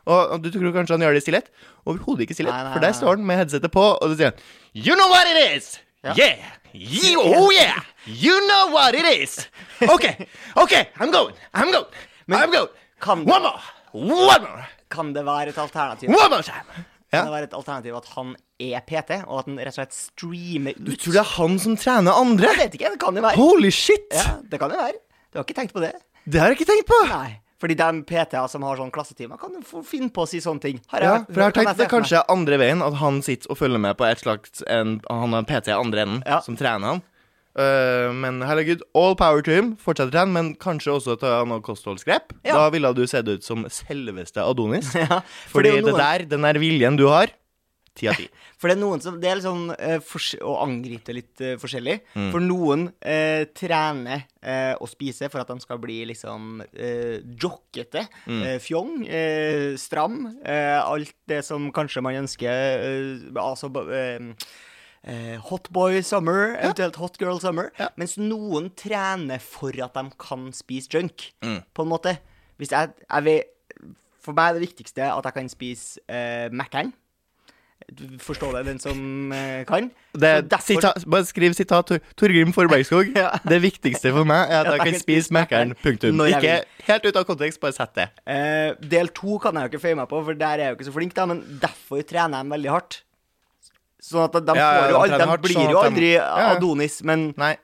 Og, 0.07 0.35
du 0.45 0.51
tror 0.53 0.75
kanskje 0.75 0.99
han 0.99 1.05
gjør 1.07 1.17
det 1.17 1.23
i 1.23 1.25
stillhet? 1.25 1.47
Overhodet 1.89 2.27
ikke 2.27 2.35
i 2.37 2.39
stillhet. 2.41 2.73
For 2.75 2.85
der 2.85 2.93
står 2.97 3.17
han 3.17 3.25
med 3.29 3.41
headsetet 3.41 3.73
på, 3.73 3.85
og 3.97 4.11
så 4.13 4.19
sier 4.19 4.33
han 4.33 4.39
You 4.77 4.97
know 4.99 5.09
what 5.13 5.31
it 5.31 5.39
is! 5.57 5.71
Yeah! 6.05 6.19
Yeah! 6.19 6.53
You, 6.75 7.23
oh 7.23 7.49
yeah! 7.55 7.81
You 8.05 8.35
know 8.49 8.75
what 8.75 8.95
it 8.99 9.07
is! 9.07 9.39
OK, 9.89 10.11
OK, 10.57 10.75
I'm 11.01 11.13
going. 11.15 11.35
I'm 11.55 11.71
going. 11.73 11.87
I'm 12.29 12.51
going. 12.51 12.73
One 13.29 13.43
more. 13.47 13.61
One 13.95 14.43
more. 14.43 14.67
Kan 14.91 15.13
det 15.15 15.25
være 15.27 15.55
et 15.55 15.59
alternativ? 15.59 16.09
One 16.11 16.29
more 16.31 16.43
time. 16.43 16.85
Kan 17.15 17.29
det 17.29 17.33
være 17.33 17.49
et 17.49 17.55
alternativ 17.55 17.95
at 17.97 18.09
han 18.17 18.35
er 18.61 18.81
PT, 18.89 19.21
og 19.29 19.39
at 19.39 19.49
han 19.49 19.59
rett 19.61 19.71
og 19.71 19.79
slett 19.79 19.95
streamer 19.97 20.75
ut? 20.77 20.83
Du 20.89 20.97
tror 20.99 21.15
det 21.17 21.23
er 21.23 21.31
han 21.37 21.59
som 21.63 21.77
trener 21.79 22.19
andre? 22.19 22.51
Jeg 22.51 22.61
vet 22.65 22.77
ikke, 22.81 22.93
det 22.97 23.01
kan 23.07 23.17
jo 23.17 23.23
være. 23.25 23.39
Holy 23.39 23.71
shit! 23.75 24.11
Ja, 24.13 24.37
det 24.51 24.61
kan 24.61 24.75
jo 24.75 24.81
være. 24.83 24.99
Du 25.31 25.39
har 25.39 25.47
ikke 25.47 25.57
tenkt 25.61 25.75
på 25.77 25.83
det? 25.85 25.93
Det 26.27 26.41
har 26.41 26.51
jeg 26.51 26.59
ikke 26.59 26.71
tenkt 26.73 26.91
på. 26.91 26.99
Nei. 27.11 27.39
Fordi 27.65 27.79
de 27.81 28.03
PT-er 28.05 28.45
som 28.53 28.65
har 28.69 28.77
sånn 28.77 28.91
klassetimer, 28.93 29.39
kan 29.41 29.55
finne 29.89 30.11
på 30.13 30.27
å 30.27 30.29
si 30.29 30.37
sånne 30.45 30.61
ting. 30.61 30.81
Har 30.93 31.01
Ja, 31.01 31.15
for 31.25 31.41
jeg 31.41 31.47
har 31.47 31.55
tenkt 31.57 31.79
det 31.81 31.87
kanskje 31.89 32.21
andre 32.29 32.59
veien, 32.61 32.83
at 32.85 32.99
han 33.01 33.23
sitter 33.25 33.55
og 33.55 33.57
følger 33.57 33.81
med 33.81 33.97
på 33.97 34.05
et 34.05 34.21
slags 34.21 34.61
en, 34.69 34.99
Han 35.09 35.33
har 35.33 35.39
en 35.41 35.49
PT 35.49 35.73
i 35.73 35.79
andre 35.79 36.03
enden 36.05 36.23
Ja. 36.29 36.41
som 36.45 36.59
trener 36.61 36.87
han. 36.93 37.03
Uh, 37.57 38.11
men 38.13 38.43
herregud, 38.43 38.83
all 38.95 39.15
power 39.15 39.41
to 39.41 39.51
him. 39.55 39.77
Fortsett 39.81 40.11
å 40.11 40.13
trene, 40.13 40.33
men 40.35 40.55
kanskje 40.61 40.93
også 40.93 41.17
ta 41.21 41.39
noe 41.47 41.63
kostholdsgrep. 41.63 42.35
Ja. 42.45 42.53
Da 42.59 42.71
ville 42.75 42.93
du 42.93 43.07
sett 43.07 43.29
ut 43.31 43.47
som 43.47 43.65
selveste 43.71 44.43
Adonis. 44.45 44.93
Ja, 45.05 45.23
for 45.49 45.63
Fordi 45.63 45.77
det 45.79 45.85
det 45.87 45.97
der, 45.97 46.27
den 46.35 46.43
der 46.43 46.59
viljen 46.61 46.99
du 47.01 47.07
har, 47.09 47.31
ti 47.95 48.09
av 48.11 48.17
ti. 48.19 48.27
For 48.59 48.69
det 48.69 48.75
er 48.77 48.81
noen 48.83 49.01
som 49.05 49.21
Det 49.23 49.29
er 49.31 49.39
liksom 49.39 49.69
eh, 49.79 50.01
for, 50.03 50.19
å 50.43 50.57
angripe 50.65 51.15
litt 51.15 51.41
eh, 51.41 51.55
forskjellig. 51.63 52.01
Mm. 52.19 52.29
For 52.35 52.43
noen 52.43 52.87
eh, 53.01 53.45
trener 53.55 54.27
å 54.45 54.85
spise 54.91 55.05
spiser 55.15 55.31
for 55.33 55.41
at 55.41 55.49
de 55.49 55.55
skal 55.63 55.79
bli 55.81 56.03
liksom 56.11 56.59
eh, 56.75 57.23
jockete, 57.41 58.03
Mm. 58.29 58.43
eh, 58.45 58.59
fjong, 58.61 58.91
eh, 59.09 59.75
stram. 59.81 60.19
Eh, 60.45 60.77
alt 60.81 61.15
det 61.29 61.39
som 61.47 61.71
kanskje 61.73 62.03
man 62.05 62.19
ønsker. 62.25 62.51
Eh, 62.51 63.41
altså 63.41 63.71
eh, 63.89 64.19
eh, 65.05 65.37
Hot 65.49 65.71
boy 65.73 66.01
summer, 66.03 66.55
eventuelt 66.61 66.97
hot 67.01 67.17
girl 67.21 67.39
summer. 67.41 67.71
Ja. 67.79 67.89
Mens 68.01 68.17
noen 68.21 68.71
trener 68.77 69.41
for 69.41 69.73
at 69.85 69.95
de 69.97 70.05
kan 70.21 70.51
spise 70.53 70.89
junk, 70.93 71.31
Mm. 71.45 71.63
på 71.75 71.83
en 71.85 71.93
måte. 71.95 72.19
Hvis 72.59 72.71
jeg, 72.73 72.93
jeg 73.11 73.25
vil, 73.25 73.43
For 74.25 74.33
meg 74.33 74.51
er 74.55 74.59
det 74.59 74.69
viktigste 74.69 75.05
at 75.09 75.25
jeg 75.29 75.35
kan 75.37 75.49
spise 75.53 76.01
eh, 76.09 76.49
Mækkern. 76.49 76.93
Du 77.93 78.19
forstår 78.19 78.57
det, 78.57 78.63
den 78.67 78.79
som 78.81 79.33
eh, 79.33 79.65
kan. 79.69 79.91
Det, 80.15 80.49
derfor- 80.51 80.81
sita, 80.81 80.93
bare 81.11 81.27
skriv 81.29 81.53
sitat 81.57 81.87
Tor, 81.87 82.01
Torgrim 82.17 82.53
Forbergskog. 82.57 83.13
Ja. 83.25 83.31
Det 83.45 83.61
viktigste 83.63 84.13
for 84.15 84.25
meg 84.29 84.51
er 84.51 84.65
at 84.65 84.79
jeg 84.79 84.87
kan 84.89 85.01
spise 85.01 85.35
Mækkern. 85.35 85.75
Punktum. 85.83 86.21
Ikke 86.27 86.63
helt 86.89 87.07
ut 87.09 87.17
av 87.21 87.27
kontekst, 87.29 87.61
bare 87.63 87.77
sett 87.77 87.95
det. 87.99 88.09
Eh, 88.27 88.75
del 88.81 89.09
to 89.15 89.39
kan 89.43 89.55
jeg 89.55 89.69
jo 89.69 89.75
ikke 89.75 89.83
føye 89.85 89.99
meg 90.01 90.09
på, 90.11 90.23
for 90.25 90.39
der 90.39 90.57
er 90.59 90.65
jeg 90.65 90.75
jo 90.75 90.79
ikke 90.81 90.89
så 90.91 90.95
flink, 90.97 91.15
da, 91.17 91.27
men 91.31 91.43
derfor 91.63 92.03
trener 92.09 92.43
de 92.43 92.57
veldig 92.57 92.73
hardt. 92.73 93.01
Sånn 94.05 94.27
at 94.27 94.35
de, 94.37 94.53
Ja, 94.59 94.65
ja, 94.65 94.81
får 94.83 94.91
jo 94.91 94.95
de 94.95 95.01
aldri, 95.01 95.19
de 95.19 95.29
hardt, 95.31 95.43
blir 95.47 95.57
sånn 95.57 95.71
jo 95.73 95.81
aldri 95.81 96.11
de-. 96.13 96.49
Adonis, 96.51 96.99
men, 97.09 97.23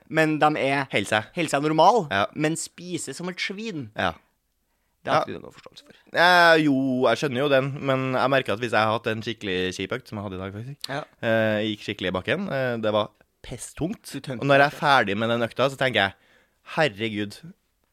men 0.09 0.39
de 0.41 0.49
er 0.57 0.87
holder 0.89 1.51
seg 1.53 1.67
normal, 1.67 2.03
men 2.33 2.57
spiser 2.57 3.13
som 3.17 3.29
et 3.29 3.41
svin. 3.41 3.89
Ja. 3.97 4.15
Det 5.03 5.11
har 5.11 5.21
Ja. 5.21 5.25
ikke 5.25 5.39
du 5.39 5.45
noe 5.47 5.51
forståelse 5.55 5.83
for. 5.87 5.93
Eh, 6.13 6.55
jo, 6.65 6.73
jeg 7.09 7.17
skjønner 7.17 7.41
jo 7.41 7.49
den, 7.49 7.71
men 7.81 8.13
jeg 8.13 8.29
merker 8.29 8.53
at 8.53 8.59
hvis 8.59 8.71
jeg 8.71 8.79
har 8.85 8.91
hatt 8.99 9.07
en 9.07 9.21
skikkelig 9.21 9.73
kjip 9.73 9.91
økt, 9.97 10.07
som 10.07 10.17
jeg 10.19 10.23
hadde 10.27 10.37
i 10.37 10.41
dag, 10.43 10.53
faktisk 10.53 10.89
Ja. 10.89 11.03
eh, 11.21 11.61
Gikk 11.65 11.81
skikkelig 11.87 12.07
i 12.07 12.17
bakken. 12.19 12.49
Eh, 12.51 12.77
det 12.77 12.91
var 12.93 13.09
pesttungt. 13.41 14.13
Og 14.29 14.45
når 14.45 14.57
jeg 14.61 14.67
er 14.67 14.77
ferdig 14.77 15.17
med 15.17 15.29
den 15.29 15.41
økta, 15.41 15.69
så 15.71 15.75
tenker 15.77 15.95
jeg 16.05 16.13
herregud, 16.75 17.39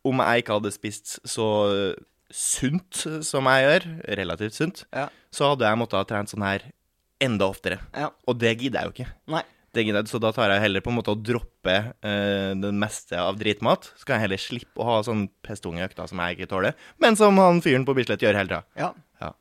om 0.05 0.19
jeg 0.21 0.43
ikke 0.45 0.53
hadde 0.61 0.73
spist 0.73 1.19
så 1.27 1.95
sunt 2.31 3.25
som 3.25 3.45
jeg 3.49 3.65
gjør, 3.65 3.87
relativt 4.19 4.53
sunt, 4.55 4.85
Ja. 4.93 5.09
så 5.33 5.49
hadde 5.57 5.65
jeg 5.65 5.79
måttet 5.79 5.97
ha 5.97 6.05
trent 6.05 6.29
sånn 6.29 6.45
her 6.45 6.73
enda 7.21 7.49
oftere. 7.49 7.81
Ja. 7.95 8.11
Og 8.29 8.39
det 8.39 8.59
gidder 8.59 8.83
jeg 8.83 8.85
jo 8.85 8.93
ikke. 9.05 9.13
Nei. 9.29 9.43
Gidder 9.87 10.07
Så 10.11 10.21
da 10.23 10.33
tar 10.35 10.53
jeg 10.53 10.65
heller 10.65 10.85
på 10.85 10.93
en 10.93 10.99
måte 10.99 11.15
å 11.15 11.19
droppe 11.19 11.77
uh, 12.05 12.53
det 12.59 12.73
meste 12.75 13.19
av 13.21 13.39
dritmat. 13.41 13.91
Så 13.99 14.09
kan 14.09 14.19
jeg 14.19 14.29
heller 14.29 14.43
slippe 14.43 14.83
å 14.83 14.89
ha 14.89 15.01
sånn 15.07 15.27
pestunge 15.47 15.85
økter 15.87 16.11
som 16.11 16.23
jeg 16.25 16.39
ikke 16.39 16.51
tåler, 16.51 16.79
men 17.03 17.19
som 17.19 17.39
han 17.43 17.63
fyren 17.65 17.87
på 17.89 17.97
Bislett 17.99 18.25
gjør 18.25 18.39
hele 18.41 18.51
tida. 18.51 18.63
Ja. 18.79 18.93
Ja. 19.23 19.35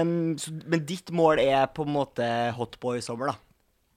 Um, 0.00 0.36
så, 0.40 0.54
men 0.66 0.86
ditt 0.88 1.10
mål 1.14 1.42
er 1.42 1.66
på 1.74 1.86
en 1.86 1.94
måte 1.96 2.28
hotboy 2.56 3.02
sommer, 3.04 3.34
da? 3.34 3.40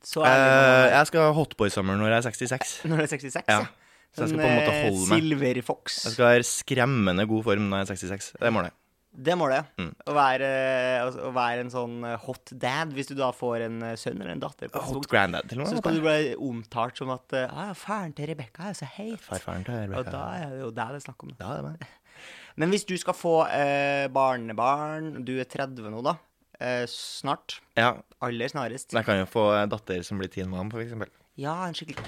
Så 0.05 0.23
Eh, 0.23 0.31
er 0.31 0.93
jeg 0.93 1.09
skal 1.09 1.27
ha 1.27 1.35
hotboy-sommer 1.35 1.97
når 1.99 2.13
jeg 2.13 2.19
er 2.19 2.27
66. 2.29 2.75
når 2.87 3.01
du 3.01 3.03
er 3.03 3.11
66? 3.11 3.51
Ja. 3.51 3.59
Så 4.15 4.25
jeg 4.25 4.31
skal 4.31 4.41
på 4.41 4.47
en 4.47 4.55
måte 4.57 4.77
holde 4.87 5.07
meg. 5.11 5.21
Silver 5.21 5.61
Fox. 5.67 5.97
Jeg 6.07 6.15
skal 6.15 6.31
være 6.31 6.45
skremmende 6.47 7.25
god 7.29 7.43
form 7.45 7.67
når 7.69 7.83
jeg 7.83 7.89
er 7.89 7.91
66. 7.99 8.31
Det 8.39 8.47
er 8.49 8.55
målet. 8.55 8.78
Det 9.19 9.35
må 9.35 9.49
det. 9.51 9.59
Mm. 9.79 9.89
Å, 10.07 10.13
være, 10.15 10.49
altså, 11.03 11.23
å 11.27 11.31
være 11.35 11.63
en 11.65 11.71
sånn 11.73 11.95
eh, 12.07 12.21
hot 12.23 12.53
dad, 12.61 12.93
hvis 12.95 13.09
du 13.11 13.15
da 13.19 13.29
får 13.35 13.65
en 13.65 13.81
eh, 13.89 13.97
sønn 13.99 14.21
eller 14.21 14.31
en 14.31 14.43
datter. 14.43 14.71
på 14.71 14.79
Hot 14.79 15.01
stort, 15.01 15.09
granddad, 15.11 15.49
til 15.51 15.63
og 15.63 15.67
så 15.67 15.81
skal 15.81 15.97
du 15.97 16.05
bli 16.05 16.35
omtalt 16.49 17.01
som 17.01 17.11
at 17.11 17.35
eh, 17.35 17.51
ah, 17.51 17.73
faren 17.77 18.15
til 18.15 18.31
Rebekka 18.31 18.69
er 18.71 18.77
så 18.79 18.87
heit. 18.95 19.19
Farfaren 19.25 19.67
til 19.67 19.97
Og 19.99 20.07
da 20.07 20.23
er 20.37 20.53
det 20.53 20.61
jo 20.63 20.71
deg 20.71 20.95
det 20.95 21.01
er 21.01 21.05
snakk 21.09 21.27
om. 21.27 21.33
Det 21.35 21.49
er 21.51 21.67
meg. 21.67 21.83
Men 22.59 22.73
hvis 22.73 22.87
du 22.87 22.95
skal 22.99 23.15
få 23.15 23.35
eh, 23.55 24.09
barnebarn 24.11 25.21
Du 25.27 25.37
er 25.39 25.47
30 25.47 25.91
nå, 25.91 26.01
da. 26.03 26.15
Eh, 26.59 26.85
snart. 26.91 27.59
Ja, 27.79 27.93
Aller 28.23 28.51
snarest. 28.51 28.95
jeg 28.95 29.07
kan 29.07 29.19
jo 29.21 29.27
få 29.31 29.49
datter 29.71 30.03
som 30.07 30.19
blir 30.19 30.31
teen 30.31 30.49
mom, 30.51 30.71
for 30.71 30.83
eksempel. 30.83 31.11
Ja, 31.39 31.55
en 31.67 31.75
skikkelig 31.77 32.03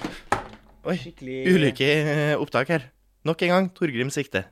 Oi, 0.82 0.96
Skikkelig 0.98 1.36
ulykke 1.46 1.86
eh, 1.86 2.34
opptak 2.40 2.72
her. 2.72 2.88
Nok 3.28 3.44
en 3.46 3.52
gang, 3.52 3.68
Torgrim 3.76 4.10
svikter. 4.10 4.48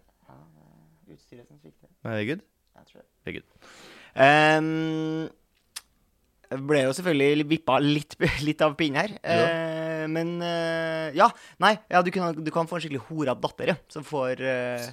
Utstyret 1.30 1.46
som 1.46 1.58
svikter. 1.62 1.86
Er 2.02 2.16
det 2.18 2.22
good? 2.26 2.40
Jeg 2.74 2.86
tror 2.88 2.98
det. 2.98 3.08
Det 3.22 3.30
er 3.30 3.34
good. 3.36 3.50
Um, 4.18 5.28
jeg 6.50 6.64
ble 6.66 6.80
jo 6.82 6.94
selvfølgelig 6.96 7.44
vippa 7.52 7.76
litt, 7.84 8.16
litt 8.48 8.64
av 8.66 8.74
pinnen 8.74 8.98
her. 8.98 9.12
Eh, 9.22 10.08
men 10.10 10.32
uh, 10.42 11.14
ja. 11.14 11.28
Nei, 11.62 11.76
ja, 11.86 12.00
du, 12.02 12.10
kan, 12.10 12.34
du 12.34 12.50
kan 12.50 12.66
få 12.66 12.80
en 12.80 12.82
skikkelig 12.82 13.04
hora 13.12 13.36
datter, 13.38 13.70
ja. 13.70 13.76
Som 13.94 14.02
får 14.08 14.42
uh, 14.42 14.88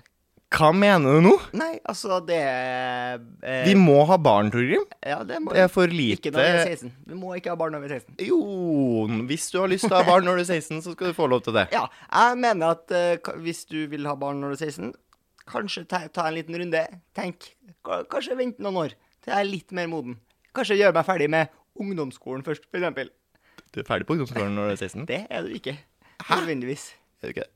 Hva 0.53 0.69
mener 0.77 1.17
du 1.17 1.25
nå? 1.25 1.33
Nei, 1.57 1.71
altså, 1.89 2.19
det 2.27 2.37
er 2.37 3.17
eh, 3.41 3.65
Vi 3.71 3.73
må 3.81 3.97
ha 4.11 4.19
barn, 4.21 4.53
Torgrim. 4.53 4.85
Ja, 5.01 5.23
det 5.25 5.41
må 5.41 5.57
Det 5.57 5.65
er 5.65 5.73
for 5.73 5.89
Ikke 5.89 6.35
når 6.35 6.37
du 6.37 6.51
er 6.51 6.69
16. 6.75 6.93
Du 7.09 7.17
må 7.17 7.33
ikke 7.39 7.55
ha 7.55 7.57
barn 7.57 7.81
over 7.81 7.97
16. 7.97 8.19
Jo, 8.29 8.37
hvis 9.25 9.49
du 9.49 9.57
har 9.63 9.73
lyst 9.73 9.89
til 9.89 9.97
å 9.97 10.03
ha 10.03 10.05
barn 10.05 10.29
når 10.29 10.37
du 10.37 10.45
er 10.45 10.53
16, 10.61 10.85
så 10.85 10.93
skal 10.93 11.09
du 11.09 11.17
få 11.17 11.31
lov 11.33 11.41
til 11.49 11.57
det. 11.57 11.65
Ja, 11.79 11.87
jeg 12.13 12.37
mener 12.45 12.77
at 12.77 12.93
eh, 12.93 13.33
hvis 13.41 13.65
du 13.65 13.79
vil 13.89 14.05
ha 14.05 14.13
barn 14.13 14.45
når 14.45 14.53
du 14.53 14.61
er 14.61 14.65
16, 14.69 14.93
kanskje 15.49 15.85
ta, 15.89 16.03
ta 16.13 16.27
en 16.29 16.35
liten 16.37 16.57
runde. 16.61 16.81
Tenk. 17.17 17.51
Kanskje 18.11 18.37
vente 18.39 18.63
noen 18.63 18.81
år 18.85 18.95
til 19.23 19.33
jeg 19.33 19.39
er 19.43 19.49
litt 19.49 19.71
mer 19.75 19.87
moden. 19.91 20.17
Kanskje 20.55 20.77
gjøre 20.79 20.95
meg 20.97 21.05
ferdig 21.07 21.29
med 21.33 21.51
ungdomsskolen 21.77 22.43
først, 22.45 22.65
eksempel. 22.73 23.09
Du 23.73 23.81
er 23.81 23.87
ferdig 23.87 24.07
på 24.07 24.15
ungdomsskolen 24.15 24.55
når 24.57 24.71
du 24.71 24.75
er 24.75 24.81
16? 24.81 25.05
Det 25.09 25.19
er 25.29 25.45
du 25.45 25.51
ikke. 25.57 25.75
Nødvendigvis. 26.29 26.87
Er 27.21 27.27
du 27.27 27.33
ikke 27.35 27.45
det? 27.45 27.51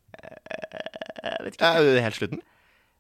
Jeg 1.22 1.46
vet 1.46 1.56
ikke. 1.58 1.66
Er 1.72 1.86
du 1.88 2.02
helt 2.06 2.18
slutten? 2.20 2.42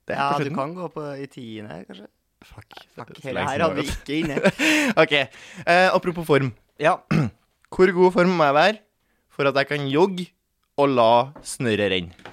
Det 0.08 0.16
er 0.16 0.20
Ja, 0.22 0.32
slutten. 0.38 0.54
du 0.56 0.60
kan 0.60 0.74
gå 0.78 0.88
på 0.96 1.04
i 1.22 1.28
tiende, 1.30 1.84
kanskje. 1.88 2.08
Fuck. 2.42 2.74
Fuck, 2.98 3.12
hele 3.24 3.44
her 3.46 3.62
hadde 3.62 3.76
vi 3.78 3.84
ikke 3.86 4.16
inne. 4.24 4.40
OK. 5.04 5.12
Eh, 5.14 5.90
apropos 5.94 6.26
form. 6.26 6.54
Ja. 6.82 6.96
Hvor 7.72 7.92
god 7.94 8.12
form 8.16 8.34
må 8.40 8.48
jeg 8.50 8.56
være 8.58 8.78
for 9.30 9.48
at 9.52 9.56
jeg 9.62 9.68
kan 9.70 9.86
jogge 9.88 10.26
og 10.82 10.90
la 10.90 11.12
snørret 11.46 11.92
renne? 11.94 12.31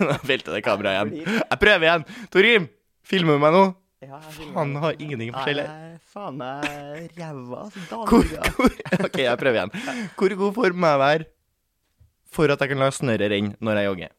Nå 0.00 0.16
velter 0.26 0.56
det 0.56 0.62
kameraet 0.66 1.12
igjen. 1.12 1.40
Jeg 1.40 1.60
prøver 1.64 1.86
igjen. 1.86 2.06
Torgrim, 2.32 2.68
filmer 3.06 3.38
du 3.38 3.44
meg 3.44 3.56
nå? 3.56 3.64
Faen, 4.00 4.70
jeg 4.72 4.80
har 4.80 4.94
ingenting 4.96 5.32
å 5.32 5.36
fortelle. 5.36 5.64
Nei, 5.68 5.90
faen 6.08 6.38
er 6.44 7.02
ræva. 7.18 7.66
Hvor, 8.08 8.30
hvor, 8.56 8.78
OK, 8.96 9.18
jeg 9.20 9.40
prøver 9.42 9.58
igjen. 9.58 10.06
Hvor 10.16 10.36
god 10.44 10.56
form 10.56 10.80
må 10.80 10.94
jeg 10.94 11.02
være 11.02 11.28
for 12.30 12.54
at 12.54 12.62
jeg 12.62 12.72
kan 12.72 12.80
la 12.80 12.88
snørret 12.94 13.32
renne 13.34 13.58
når 13.60 13.80
jeg 13.80 13.88
jogger? 13.90 14.14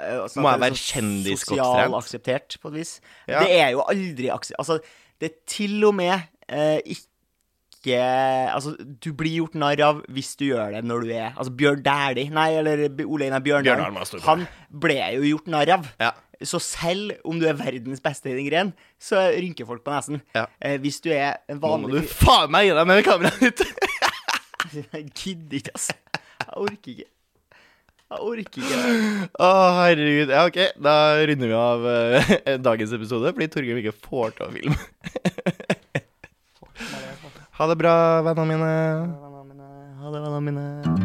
Eh, 0.00 0.16
altså, 0.16 0.42
Må 0.42 0.54
jeg 0.54 0.62
være 0.64 0.80
så 0.80 0.96
kjendisgodttrent? 0.96 1.62
Sosial 1.62 1.96
akseptert, 2.00 2.58
på 2.62 2.72
et 2.72 2.80
vis. 2.80 2.96
Ja. 3.28 3.44
Det 3.44 3.60
er 3.60 3.70
jo 3.76 3.84
aldri 3.86 4.32
aksept... 4.34 4.58
Altså, 4.58 4.80
det 5.20 5.30
er 5.30 5.38
til 5.52 5.86
og 5.86 5.94
med 6.00 6.16
eh, 6.48 6.80
ikke 6.82 7.09
Altså, 7.88 8.74
du 8.76 9.12
blir 9.16 9.38
gjort 9.38 9.54
narr 9.56 9.80
av 9.86 10.02
hvis 10.12 10.34
du 10.36 10.50
gjør 10.50 10.74
det 10.76 10.82
når 10.84 11.06
du 11.06 11.12
er 11.16 11.30
Altså, 11.30 11.52
Bjørn 11.56 11.80
Dæhlie 11.86 12.32
Nei, 12.34 12.50
eller 12.60 12.82
Ole 13.06 13.30
Einar 13.30 13.40
Bjørndalen 13.40 13.96
Bjørn. 13.96 14.24
Han 14.26 14.44
ble 14.68 14.98
jo 15.16 15.22
gjort 15.30 15.48
narr 15.48 15.72
av. 15.78 15.88
Ja. 16.02 16.10
Så 16.44 16.60
selv 16.64 17.12
om 17.24 17.40
du 17.40 17.44
er 17.48 17.56
verdens 17.56 18.00
beste 18.00 18.30
i 18.30 18.36
den 18.36 18.46
gren, 18.48 18.72
så 19.00 19.26
rynker 19.34 19.68
folk 19.68 19.84
på 19.84 19.92
nesen. 19.92 20.22
Ja. 20.36 20.46
Eh, 20.60 20.78
hvis 20.80 21.00
du 21.04 21.10
er 21.12 21.40
en 21.52 21.60
vanlig 21.60 21.90
Nå 21.90 22.00
må 22.00 22.04
du 22.04 22.12
faen 22.12 22.52
meg 22.52 22.68
gi 22.68 22.76
deg 22.78 22.88
med 22.88 23.02
kameraet 23.04 23.40
ditt! 23.60 23.64
Jeg 24.70 25.08
gidder 25.20 25.58
ikke, 25.60 25.74
altså. 25.74 25.96
Jeg 26.40 26.54
orker 26.56 26.94
ikke. 26.94 27.10
Jeg 28.10 28.24
orker 28.26 28.64
ikke. 28.64 28.78
Å, 29.38 29.50
herregud. 29.76 30.32
Ja, 30.32 30.46
OK. 30.48 30.58
Da 30.82 30.94
runder 31.30 31.52
vi 31.52 31.58
av 31.60 31.84
uh, 31.86 32.32
dagens 32.68 32.96
episode, 32.96 33.34
fordi 33.36 33.50
Torgeir 33.52 33.82
ikke 33.82 33.94
får 34.08 34.34
til 34.38 34.48
å 34.48 34.50
filme. 34.56 34.78
ha 37.60 37.66
det 37.66 37.76
bra, 37.76 38.22
vennene 38.22 38.46
mine. 38.56 38.72
Ha 40.00 40.10
det, 40.10 40.20
vennene 40.20 40.40
mine. 40.40 40.99